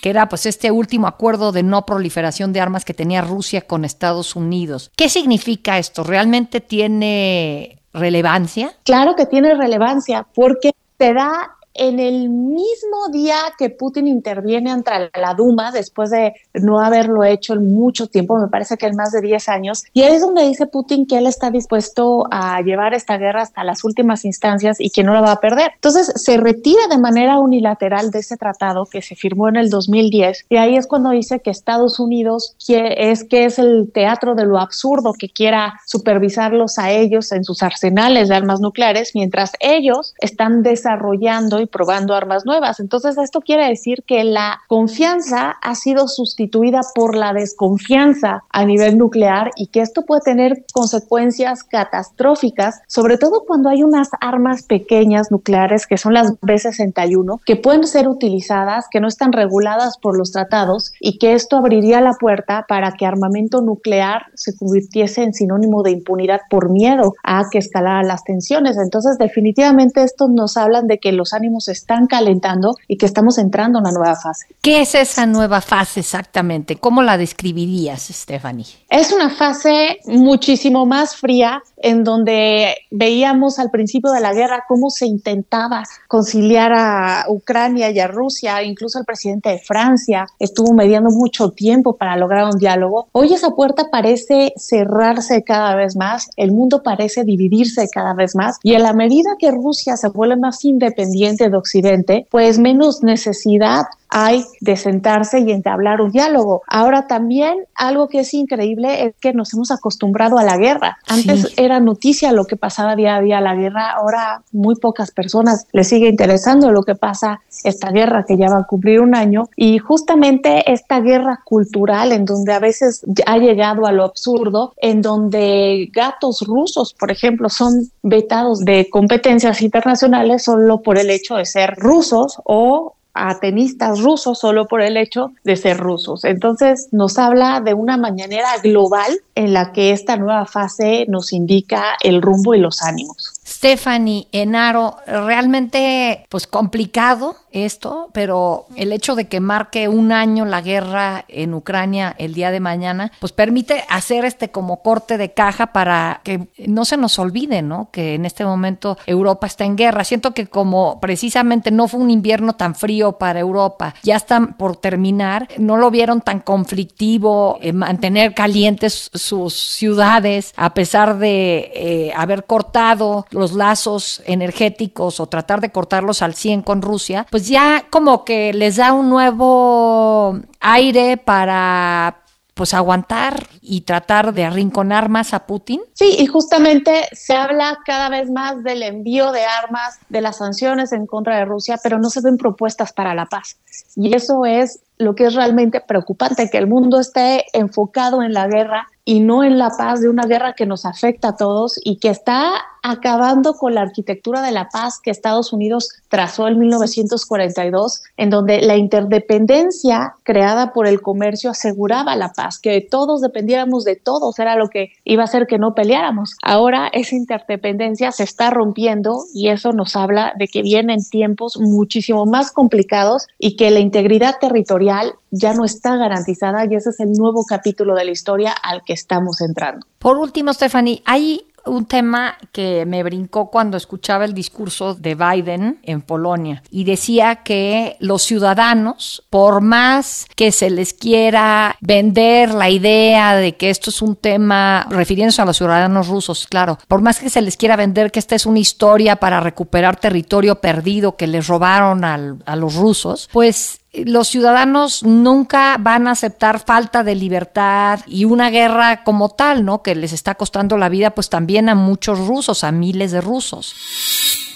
que 0.00 0.10
era 0.10 0.28
pues 0.28 0.46
este 0.46 0.70
último 0.70 1.06
acuerdo 1.06 1.52
de 1.52 1.62
no 1.62 1.84
proliferación 1.84 2.52
de 2.52 2.60
armas 2.60 2.84
que 2.84 2.94
tenía 2.94 3.20
Rusia 3.20 3.62
con 3.62 3.84
Estados 3.84 4.34
Unidos. 4.34 4.90
¿Qué 4.96 5.08
significa 5.08 5.78
esto? 5.78 6.04
¿Realmente 6.04 6.60
tiene 6.60 7.82
relevancia? 7.92 8.72
Claro 8.84 9.14
que 9.14 9.26
tiene 9.26 9.54
relevancia 9.54 10.26
porque 10.34 10.72
te 10.96 11.12
da 11.12 11.56
en 11.74 12.00
el 12.00 12.28
mismo 12.28 13.08
día 13.12 13.36
que 13.58 13.70
Putin 13.70 14.06
interviene 14.08 14.70
ante 14.70 14.90
la 15.14 15.34
Duma, 15.34 15.70
después 15.72 16.10
de 16.10 16.34
no 16.54 16.80
haberlo 16.80 17.24
hecho 17.24 17.54
en 17.54 17.72
mucho 17.72 18.06
tiempo, 18.08 18.38
me 18.38 18.48
parece 18.48 18.76
que 18.76 18.86
en 18.86 18.96
más 18.96 19.12
de 19.12 19.20
10 19.20 19.48
años, 19.48 19.84
y 19.92 20.02
ahí 20.02 20.14
es 20.14 20.22
donde 20.22 20.46
dice 20.46 20.66
Putin 20.66 21.06
que 21.06 21.18
él 21.18 21.26
está 21.26 21.50
dispuesto 21.50 22.26
a 22.30 22.60
llevar 22.62 22.94
esta 22.94 23.18
guerra 23.18 23.42
hasta 23.42 23.64
las 23.64 23.84
últimas 23.84 24.24
instancias 24.24 24.80
y 24.80 24.90
que 24.90 25.04
no 25.04 25.14
la 25.14 25.20
va 25.20 25.32
a 25.32 25.40
perder. 25.40 25.72
Entonces 25.74 26.12
se 26.16 26.36
retira 26.36 26.88
de 26.88 26.98
manera 26.98 27.38
unilateral 27.38 28.10
de 28.10 28.18
ese 28.20 28.36
tratado 28.36 28.86
que 28.86 29.02
se 29.02 29.14
firmó 29.14 29.48
en 29.48 29.56
el 29.56 29.70
2010 29.70 30.46
y 30.48 30.56
ahí 30.56 30.76
es 30.76 30.86
cuando 30.86 31.10
dice 31.10 31.40
que 31.40 31.50
Estados 31.50 32.00
Unidos 32.00 32.56
es 32.68 33.24
que 33.24 33.44
es 33.44 33.58
el 33.58 33.90
teatro 33.92 34.34
de 34.34 34.46
lo 34.46 34.58
absurdo 34.58 35.12
que 35.12 35.28
quiera 35.28 35.80
supervisarlos 35.86 36.78
a 36.78 36.90
ellos 36.90 37.32
en 37.32 37.44
sus 37.44 37.62
arsenales 37.62 38.28
de 38.28 38.34
armas 38.34 38.60
nucleares 38.60 39.12
mientras 39.14 39.52
ellos 39.60 40.14
están 40.20 40.62
desarrollando 40.62 41.59
y 41.60 41.66
probando 41.66 42.14
armas 42.14 42.44
nuevas. 42.44 42.80
Entonces, 42.80 43.18
esto 43.18 43.40
quiere 43.40 43.68
decir 43.68 44.02
que 44.06 44.24
la 44.24 44.60
confianza 44.68 45.56
ha 45.62 45.74
sido 45.74 46.08
sustituida 46.08 46.80
por 46.94 47.16
la 47.16 47.32
desconfianza 47.32 48.44
a 48.50 48.64
nivel 48.64 48.98
nuclear 48.98 49.50
y 49.56 49.66
que 49.68 49.80
esto 49.80 50.02
puede 50.02 50.22
tener 50.22 50.64
consecuencias 50.72 51.64
catastróficas, 51.64 52.80
sobre 52.86 53.18
todo 53.18 53.44
cuando 53.46 53.68
hay 53.68 53.82
unas 53.82 54.08
armas 54.20 54.62
pequeñas 54.62 55.30
nucleares 55.30 55.86
que 55.86 55.96
son 55.96 56.14
las 56.14 56.32
B-61, 56.40 57.40
que 57.44 57.56
pueden 57.56 57.86
ser 57.86 58.08
utilizadas, 58.08 58.86
que 58.90 59.00
no 59.00 59.08
están 59.08 59.32
reguladas 59.32 59.98
por 59.98 60.16
los 60.16 60.32
tratados 60.32 60.92
y 61.00 61.18
que 61.18 61.34
esto 61.34 61.56
abriría 61.56 62.00
la 62.00 62.14
puerta 62.14 62.66
para 62.68 62.92
que 62.92 63.06
armamento 63.06 63.60
nuclear 63.60 64.26
se 64.34 64.56
convirtiese 64.56 65.22
en 65.22 65.34
sinónimo 65.34 65.82
de 65.82 65.90
impunidad 65.90 66.40
por 66.48 66.70
miedo 66.70 67.14
a 67.22 67.44
que 67.50 67.58
escalaran 67.58 68.08
las 68.08 68.24
tensiones. 68.24 68.76
Entonces, 68.78 69.18
definitivamente 69.18 70.02
esto 70.02 70.28
nos 70.28 70.56
hablan 70.56 70.86
de 70.86 70.98
que 70.98 71.12
los 71.12 71.32
ánimos 71.32 71.49
se 71.58 71.72
están 71.72 72.06
calentando 72.06 72.76
y 72.86 72.96
que 72.96 73.06
estamos 73.06 73.38
entrando 73.38 73.78
en 73.78 73.86
una 73.86 73.92
nueva 73.92 74.14
fase. 74.14 74.46
¿Qué 74.62 74.82
es 74.82 74.94
esa 74.94 75.26
nueva 75.26 75.60
fase 75.60 76.00
exactamente? 76.00 76.76
¿Cómo 76.76 77.02
la 77.02 77.18
describirías, 77.18 78.02
Stephanie? 78.02 78.66
Es 78.88 79.10
una 79.10 79.30
fase 79.30 79.98
muchísimo 80.04 80.86
más 80.86 81.16
fría 81.16 81.62
en 81.82 82.04
donde 82.04 82.76
veíamos 82.90 83.58
al 83.58 83.70
principio 83.70 84.10
de 84.12 84.20
la 84.20 84.32
guerra 84.32 84.64
cómo 84.68 84.90
se 84.90 85.06
intentaba 85.06 85.84
conciliar 86.08 86.72
a 86.72 87.24
Ucrania 87.28 87.90
y 87.90 87.98
a 87.98 88.06
Rusia, 88.06 88.62
incluso 88.62 88.98
el 88.98 89.04
presidente 89.04 89.50
de 89.50 89.58
Francia 89.58 90.26
estuvo 90.38 90.74
mediando 90.74 91.10
mucho 91.10 91.50
tiempo 91.50 91.96
para 91.96 92.16
lograr 92.16 92.44
un 92.44 92.58
diálogo. 92.58 93.08
Hoy 93.12 93.32
esa 93.32 93.50
puerta 93.50 93.88
parece 93.90 94.52
cerrarse 94.56 95.42
cada 95.42 95.74
vez 95.74 95.96
más, 95.96 96.30
el 96.36 96.52
mundo 96.52 96.82
parece 96.82 97.24
dividirse 97.24 97.88
cada 97.92 98.14
vez 98.14 98.34
más 98.34 98.58
y 98.62 98.74
a 98.74 98.78
la 98.78 98.92
medida 98.92 99.36
que 99.38 99.50
Rusia 99.50 99.96
se 99.96 100.08
vuelve 100.08 100.36
más 100.36 100.64
independiente 100.64 101.48
de 101.48 101.56
Occidente, 101.56 102.26
pues 102.30 102.58
menos 102.58 103.02
necesidad 103.02 103.86
hay 104.10 104.44
de 104.60 104.76
sentarse 104.76 105.40
y 105.40 105.52
entablar 105.52 106.00
un 106.00 106.10
diálogo. 106.10 106.62
Ahora 106.66 107.06
también 107.06 107.64
algo 107.74 108.08
que 108.08 108.20
es 108.20 108.34
increíble 108.34 109.04
es 109.04 109.14
que 109.20 109.32
nos 109.32 109.54
hemos 109.54 109.70
acostumbrado 109.70 110.38
a 110.38 110.44
la 110.44 110.56
guerra. 110.56 110.98
Antes 111.08 111.52
era 111.56 111.80
noticia 111.80 112.32
lo 112.32 112.44
que 112.44 112.56
pasaba 112.56 112.96
día 112.96 113.16
a 113.16 113.20
día 113.20 113.40
la 113.40 113.54
guerra, 113.54 113.92
ahora 113.92 114.42
muy 114.52 114.74
pocas 114.74 115.10
personas 115.10 115.66
les 115.72 115.88
sigue 115.88 116.08
interesando 116.08 116.70
lo 116.70 116.82
que 116.82 116.94
pasa 116.94 117.40
esta 117.64 117.90
guerra 117.90 118.24
que 118.26 118.36
ya 118.36 118.48
va 118.48 118.60
a 118.60 118.64
cumplir 118.64 119.00
un 119.00 119.14
año 119.14 119.48
y 119.56 119.78
justamente 119.78 120.70
esta 120.70 121.00
guerra 121.00 121.40
cultural 121.44 122.12
en 122.12 122.24
donde 122.24 122.52
a 122.52 122.58
veces 122.58 123.04
ha 123.26 123.38
llegado 123.38 123.86
a 123.86 123.92
lo 123.92 124.04
absurdo, 124.04 124.74
en 124.78 125.02
donde 125.02 125.88
gatos 125.92 126.42
rusos, 126.46 126.94
por 126.94 127.10
ejemplo, 127.10 127.48
son 127.48 127.90
vetados 128.02 128.60
de 128.60 128.88
competencias 128.90 129.62
internacionales 129.62 130.44
solo 130.44 130.82
por 130.82 130.98
el 130.98 131.10
hecho 131.10 131.36
de 131.36 131.44
ser 131.44 131.74
rusos 131.76 132.40
o 132.44 132.94
a 133.28 133.38
tenistas 133.38 134.00
rusos 134.00 134.38
solo 134.38 134.66
por 134.66 134.80
el 134.80 134.96
hecho 134.96 135.32
de 135.44 135.56
ser 135.56 135.76
rusos. 135.76 136.24
Entonces 136.24 136.88
nos 136.90 137.18
habla 137.18 137.60
de 137.60 137.74
una 137.74 137.96
mañanera 137.96 138.58
global 138.62 139.20
en 139.34 139.52
la 139.52 139.72
que 139.72 139.92
esta 139.92 140.16
nueva 140.16 140.46
fase 140.46 141.04
nos 141.08 141.32
indica 141.32 141.96
el 142.02 142.22
rumbo 142.22 142.54
y 142.54 142.58
los 142.58 142.82
ánimos. 142.82 143.32
Stephanie 143.44 144.28
Enaro, 144.32 144.96
realmente 145.06 146.24
pues 146.28 146.46
complicado 146.46 147.36
esto, 147.52 148.10
pero 148.12 148.66
el 148.76 148.92
hecho 148.92 149.14
de 149.14 149.28
que 149.28 149.40
marque 149.40 149.88
un 149.88 150.12
año 150.12 150.44
la 150.44 150.60
guerra 150.60 151.24
en 151.28 151.54
Ucrania 151.54 152.14
el 152.18 152.34
día 152.34 152.50
de 152.50 152.60
mañana, 152.60 153.12
pues 153.20 153.32
permite 153.32 153.84
hacer 153.88 154.24
este 154.24 154.50
como 154.50 154.82
corte 154.82 155.18
de 155.18 155.32
caja 155.32 155.68
para 155.68 156.20
que 156.24 156.48
no 156.66 156.84
se 156.84 156.96
nos 156.96 157.18
olvide, 157.18 157.62
¿no? 157.62 157.90
Que 157.90 158.14
en 158.14 158.24
este 158.26 158.44
momento 158.44 158.98
Europa 159.06 159.46
está 159.46 159.64
en 159.64 159.76
guerra. 159.76 160.04
Siento 160.04 160.32
que 160.32 160.46
como 160.46 161.00
precisamente 161.00 161.70
no 161.70 161.88
fue 161.88 162.00
un 162.00 162.10
invierno 162.10 162.54
tan 162.54 162.74
frío 162.74 163.12
para 163.12 163.40
Europa, 163.40 163.94
ya 164.02 164.16
están 164.16 164.54
por 164.54 164.76
terminar, 164.76 165.48
no 165.58 165.76
lo 165.76 165.90
vieron 165.90 166.20
tan 166.20 166.40
conflictivo 166.40 167.58
eh, 167.60 167.72
mantener 167.72 168.34
calientes 168.34 169.10
sus 169.14 169.54
ciudades 169.54 170.52
a 170.56 170.74
pesar 170.74 171.18
de 171.18 171.70
eh, 171.74 172.12
haber 172.16 172.44
cortado 172.44 173.26
los 173.30 173.52
lazos 173.52 174.22
energéticos 174.26 175.20
o 175.20 175.26
tratar 175.26 175.60
de 175.60 175.70
cortarlos 175.70 176.22
al 176.22 176.34
100 176.34 176.62
con 176.62 176.82
Rusia, 176.82 177.26
pues 177.30 177.39
ya 177.48 177.86
como 177.90 178.24
que 178.24 178.52
les 178.52 178.76
da 178.76 178.92
un 178.92 179.08
nuevo 179.08 180.38
aire 180.60 181.16
para 181.16 182.22
pues 182.54 182.74
aguantar 182.74 183.46
y 183.62 183.82
tratar 183.82 184.34
de 184.34 184.44
arrinconar 184.44 185.08
más 185.08 185.32
a 185.32 185.46
Putin? 185.46 185.80
Sí, 185.94 186.16
y 186.18 186.26
justamente 186.26 187.08
se 187.12 187.34
habla 187.34 187.78
cada 187.86 188.10
vez 188.10 188.30
más 188.30 188.62
del 188.62 188.82
envío 188.82 189.32
de 189.32 189.44
armas, 189.44 189.98
de 190.10 190.20
las 190.20 190.36
sanciones 190.36 190.92
en 190.92 191.06
contra 191.06 191.38
de 191.38 191.46
Rusia, 191.46 191.78
pero 191.82 191.98
no 191.98 192.10
se 192.10 192.20
ven 192.20 192.36
propuestas 192.36 192.92
para 192.92 193.14
la 193.14 193.24
paz. 193.24 193.56
Y 193.96 194.14
eso 194.14 194.44
es 194.44 194.80
lo 195.00 195.14
que 195.14 195.24
es 195.24 195.34
realmente 195.34 195.80
preocupante, 195.80 196.50
que 196.50 196.58
el 196.58 196.66
mundo 196.66 197.00
esté 197.00 197.46
enfocado 197.52 198.22
en 198.22 198.34
la 198.34 198.46
guerra 198.46 198.86
y 199.04 199.20
no 199.20 199.42
en 199.42 199.58
la 199.58 199.70
paz 199.70 200.00
de 200.00 200.08
una 200.08 200.26
guerra 200.26 200.52
que 200.52 200.66
nos 200.66 200.84
afecta 200.84 201.28
a 201.28 201.36
todos 201.36 201.80
y 201.82 201.96
que 201.96 202.10
está 202.10 202.52
acabando 202.82 203.54
con 203.54 203.74
la 203.74 203.82
arquitectura 203.82 204.40
de 204.40 204.52
la 204.52 204.68
paz 204.68 205.00
que 205.02 205.10
Estados 205.10 205.52
Unidos 205.52 205.88
trazó 206.08 206.48
en 206.48 206.58
1942, 206.58 208.02
en 208.16 208.30
donde 208.30 208.62
la 208.62 208.76
interdependencia 208.76 210.14
creada 210.22 210.72
por 210.72 210.86
el 210.86 211.02
comercio 211.02 211.50
aseguraba 211.50 212.16
la 212.16 212.32
paz, 212.32 212.58
que 212.58 212.80
todos 212.80 213.20
dependiéramos 213.20 213.84
de 213.84 213.96
todos, 213.96 214.38
era 214.38 214.56
lo 214.56 214.68
que 214.68 214.92
iba 215.04 215.22
a 215.22 215.24
hacer 215.24 215.46
que 215.46 215.58
no 215.58 215.74
peleáramos. 215.74 216.36
Ahora 216.42 216.88
esa 216.92 217.16
interdependencia 217.16 218.12
se 218.12 218.22
está 218.22 218.50
rompiendo 218.50 219.24
y 219.34 219.48
eso 219.48 219.72
nos 219.72 219.94
habla 219.96 220.32
de 220.38 220.48
que 220.48 220.62
vienen 220.62 221.00
tiempos 221.04 221.58
muchísimo 221.60 222.26
más 222.26 222.52
complicados 222.52 223.26
y 223.38 223.56
que 223.56 223.70
la 223.70 223.80
integridad 223.80 224.36
territorial 224.40 224.89
ya 225.30 225.54
no 225.54 225.64
está 225.64 225.96
garantizada 225.96 226.64
y 226.64 226.74
ese 226.74 226.90
es 226.90 227.00
el 227.00 227.12
nuevo 227.12 227.44
capítulo 227.44 227.94
de 227.94 228.04
la 228.04 228.10
historia 228.10 228.52
al 228.52 228.82
que 228.84 228.92
estamos 228.92 229.40
entrando. 229.40 229.86
Por 229.98 230.16
último, 230.16 230.52
Stephanie, 230.52 231.02
hay 231.04 231.44
un 231.66 231.86
tema 231.86 232.36
que 232.52 232.86
me 232.86 233.02
brincó 233.02 233.50
cuando 233.50 233.76
escuchaba 233.76 234.24
el 234.24 234.34
discurso 234.34 234.94
de 234.94 235.14
Biden 235.14 235.78
en 235.82 236.02
Polonia 236.02 236.62
y 236.70 236.84
decía 236.84 237.36
que 237.36 237.96
los 238.00 238.22
ciudadanos, 238.22 239.24
por 239.30 239.60
más 239.60 240.26
que 240.36 240.52
se 240.52 240.70
les 240.70 240.94
quiera 240.94 241.76
vender 241.80 242.54
la 242.54 242.70
idea 242.70 243.36
de 243.36 243.56
que 243.56 243.70
esto 243.70 243.90
es 243.90 244.02
un 244.02 244.16
tema, 244.16 244.86
refiriéndose 244.90 245.42
a 245.42 245.44
los 245.44 245.56
ciudadanos 245.56 246.08
rusos, 246.08 246.46
claro, 246.48 246.78
por 246.88 247.02
más 247.02 247.18
que 247.18 247.30
se 247.30 247.42
les 247.42 247.56
quiera 247.56 247.76
vender 247.76 248.10
que 248.10 248.18
esta 248.18 248.34
es 248.34 248.46
una 248.46 248.58
historia 248.58 249.16
para 249.16 249.40
recuperar 249.40 249.96
territorio 249.96 250.60
perdido 250.60 251.16
que 251.16 251.26
les 251.26 251.46
robaron 251.46 252.04
a 252.04 252.56
los 252.56 252.74
rusos, 252.74 253.28
pues 253.32 253.80
los 253.92 254.28
ciudadanos 254.28 255.02
nunca 255.02 255.76
van 255.80 256.06
a 256.06 256.12
aceptar 256.12 256.60
falta 256.60 257.02
de 257.02 257.14
libertad 257.14 258.00
y 258.06 258.24
una 258.24 258.50
guerra 258.50 259.02
como 259.02 259.30
tal, 259.30 259.64
¿no? 259.64 259.82
Que 259.82 259.94
les 259.94 260.12
está 260.12 260.36
costando 260.36 260.76
la 260.76 260.88
vida, 260.88 261.10
pues 261.10 261.28
también 261.28 261.68
a 261.68 261.74
muchos 261.74 262.18
rusos, 262.26 262.62
a 262.62 262.70
miles 262.70 263.10
de 263.10 263.20
rusos. 263.20 263.74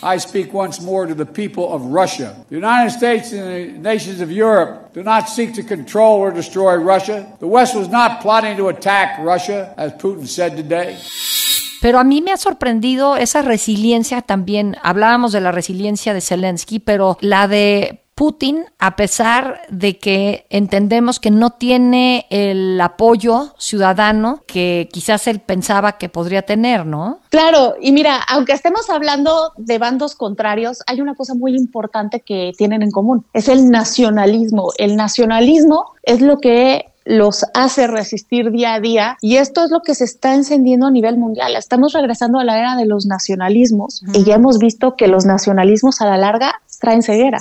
I 0.04 0.18
speak 0.20 0.54
once 0.54 0.82
more 0.82 1.08
to 1.08 1.14
the 1.14 1.24
people 1.24 1.64
of 1.74 1.82
Russia. 1.90 2.34
The 2.50 2.56
United 2.56 2.90
States 2.90 3.32
and 3.32 3.42
the 3.42 3.78
nations 3.78 4.20
of 4.20 4.30
Europe 4.30 4.92
do 4.92 5.02
not 5.02 5.28
seek 5.28 5.54
to 5.54 5.62
control 5.62 6.20
or 6.20 6.32
destroy 6.32 6.76
Russia. 6.76 7.26
The 7.40 7.46
West 7.46 7.74
was 7.74 7.88
not 7.88 8.20
plotting 8.20 8.58
to 8.58 8.68
attack 8.68 9.18
Russia, 9.18 9.72
as 9.78 9.94
Putin 9.94 10.26
said 10.26 10.56
today. 10.56 10.98
Pero 11.80 11.98
a 11.98 12.04
mí 12.04 12.22
me 12.22 12.32
ha 12.32 12.36
sorprendido 12.36 13.16
esa 13.16 13.42
resiliencia 13.42 14.22
también. 14.22 14.76
Hablábamos 14.82 15.32
de 15.32 15.40
la 15.40 15.52
resiliencia 15.52 16.14
de 16.14 16.20
Zelensky, 16.20 16.78
pero 16.78 17.18
la 17.20 17.48
de 17.48 18.03
Putin, 18.14 18.64
a 18.78 18.94
pesar 18.94 19.62
de 19.70 19.98
que 19.98 20.46
entendemos 20.48 21.18
que 21.18 21.32
no 21.32 21.50
tiene 21.50 22.26
el 22.30 22.80
apoyo 22.80 23.54
ciudadano 23.58 24.42
que 24.46 24.88
quizás 24.92 25.26
él 25.26 25.40
pensaba 25.40 25.98
que 25.98 26.08
podría 26.08 26.42
tener, 26.42 26.86
¿no? 26.86 27.18
Claro, 27.30 27.74
y 27.80 27.90
mira, 27.90 28.20
aunque 28.28 28.52
estemos 28.52 28.88
hablando 28.88 29.52
de 29.56 29.78
bandos 29.78 30.14
contrarios, 30.14 30.78
hay 30.86 31.00
una 31.00 31.16
cosa 31.16 31.34
muy 31.34 31.56
importante 31.56 32.20
que 32.20 32.52
tienen 32.56 32.82
en 32.82 32.92
común, 32.92 33.26
es 33.32 33.48
el 33.48 33.68
nacionalismo. 33.70 34.70
El 34.78 34.94
nacionalismo 34.94 35.86
es 36.04 36.20
lo 36.20 36.38
que 36.38 36.86
los 37.04 37.44
hace 37.52 37.86
resistir 37.86 38.50
día 38.50 38.74
a 38.74 38.80
día 38.80 39.16
y 39.20 39.36
esto 39.36 39.64
es 39.64 39.70
lo 39.70 39.82
que 39.82 39.94
se 39.94 40.04
está 40.04 40.34
encendiendo 40.34 40.86
a 40.86 40.90
nivel 40.90 41.18
mundial. 41.18 41.56
Estamos 41.56 41.92
regresando 41.92 42.38
a 42.38 42.44
la 42.44 42.58
era 42.58 42.76
de 42.76 42.86
los 42.86 43.06
nacionalismos 43.06 44.02
y 44.12 44.24
ya 44.24 44.36
hemos 44.36 44.58
visto 44.58 44.96
que 44.96 45.08
los 45.08 45.26
nacionalismos 45.26 46.00
a 46.00 46.06
la 46.06 46.16
larga 46.16 46.54
traen 46.80 47.02
ceguera. 47.02 47.40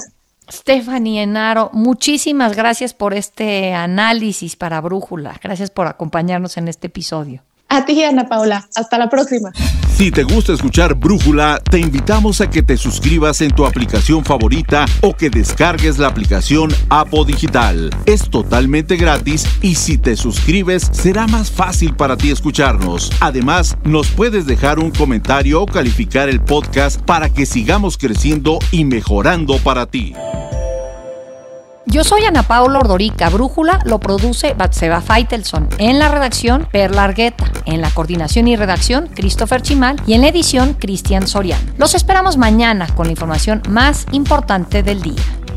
Stephanie 0.52 1.24
Enaro, 1.24 1.70
muchísimas 1.74 2.56
gracias 2.56 2.94
por 2.94 3.14
este 3.14 3.74
análisis 3.74 4.56
para 4.56 4.82
Brújula. 4.82 5.40
Gracias 5.42 5.72
por 5.72 5.88
acompañarnos 5.88 6.58
en 6.58 6.68
este 6.68 6.88
episodio. 6.88 7.44
A 7.70 7.86
ti, 7.86 8.04
Ana 8.04 8.28
Paula. 8.28 8.68
Hasta 8.76 8.98
la 8.98 9.10
próxima. 9.10 9.52
Si 9.96 10.10
te 10.10 10.24
gusta 10.24 10.54
escuchar 10.54 10.96
Brújula, 10.96 11.62
te 11.70 11.80
invitamos 11.80 12.42
a 12.42 12.50
que 12.50 12.64
te 12.64 12.78
suscribas 12.78 13.42
en 13.42 13.52
tu 13.52 13.66
aplicación 13.66 14.26
favorita 14.26 14.86
o 15.02 15.16
que 15.16 15.30
descargues 15.30 16.00
la 16.00 16.08
aplicación 16.08 16.74
Apo 16.90 17.24
Digital. 17.24 17.92
Es 18.08 18.30
totalmente 18.30 18.96
gratis 18.98 19.48
y 19.62 19.76
si 19.76 20.00
te 20.00 20.16
suscribes 20.16 20.90
será 20.92 21.28
más 21.28 21.52
fácil 21.52 21.96
para 21.96 22.18
ti 22.18 22.32
escucharnos. 22.32 23.12
Además, 23.20 23.78
nos 23.84 24.08
puedes 24.10 24.48
dejar 24.48 24.80
un 24.80 24.90
comentario 24.90 25.62
o 25.62 25.68
calificar 25.68 26.28
el 26.28 26.42
podcast 26.42 27.00
para 27.02 27.30
que 27.30 27.46
sigamos 27.46 27.98
creciendo 27.98 28.60
y 28.72 28.86
mejorando 28.86 29.58
para 29.60 29.86
ti. 29.86 30.14
Yo 31.86 32.04
soy 32.04 32.24
Ana 32.24 32.44
Paula 32.44 32.80
Ordorica. 32.80 33.30
Brújula 33.30 33.80
lo 33.86 34.00
produce 34.00 34.54
Batseba 34.54 35.02
Feitelson. 35.02 35.70
En 35.78 36.00
la 36.00 36.08
redacción, 36.08 36.68
Perla 36.72 37.04
Argueta. 37.04 37.52
En 37.66 37.82
la 37.82 37.90
coordinación 37.90 38.48
y 38.48 38.56
redacción, 38.56 39.08
Christopher 39.14 39.62
Chimal. 39.62 40.02
Y 40.08 40.14
en 40.14 40.22
la 40.22 40.30
edición, 40.30 40.74
Cristian 40.74 41.28
Soriano. 41.28 41.72
Los 41.78 41.94
esperamos 41.94 42.38
mañana 42.38 42.88
con 42.88 43.08
la 43.08 43.12
información 43.12 43.62
más 43.70 44.06
importante 44.12 44.82
del 44.82 45.02
día. 45.02 45.22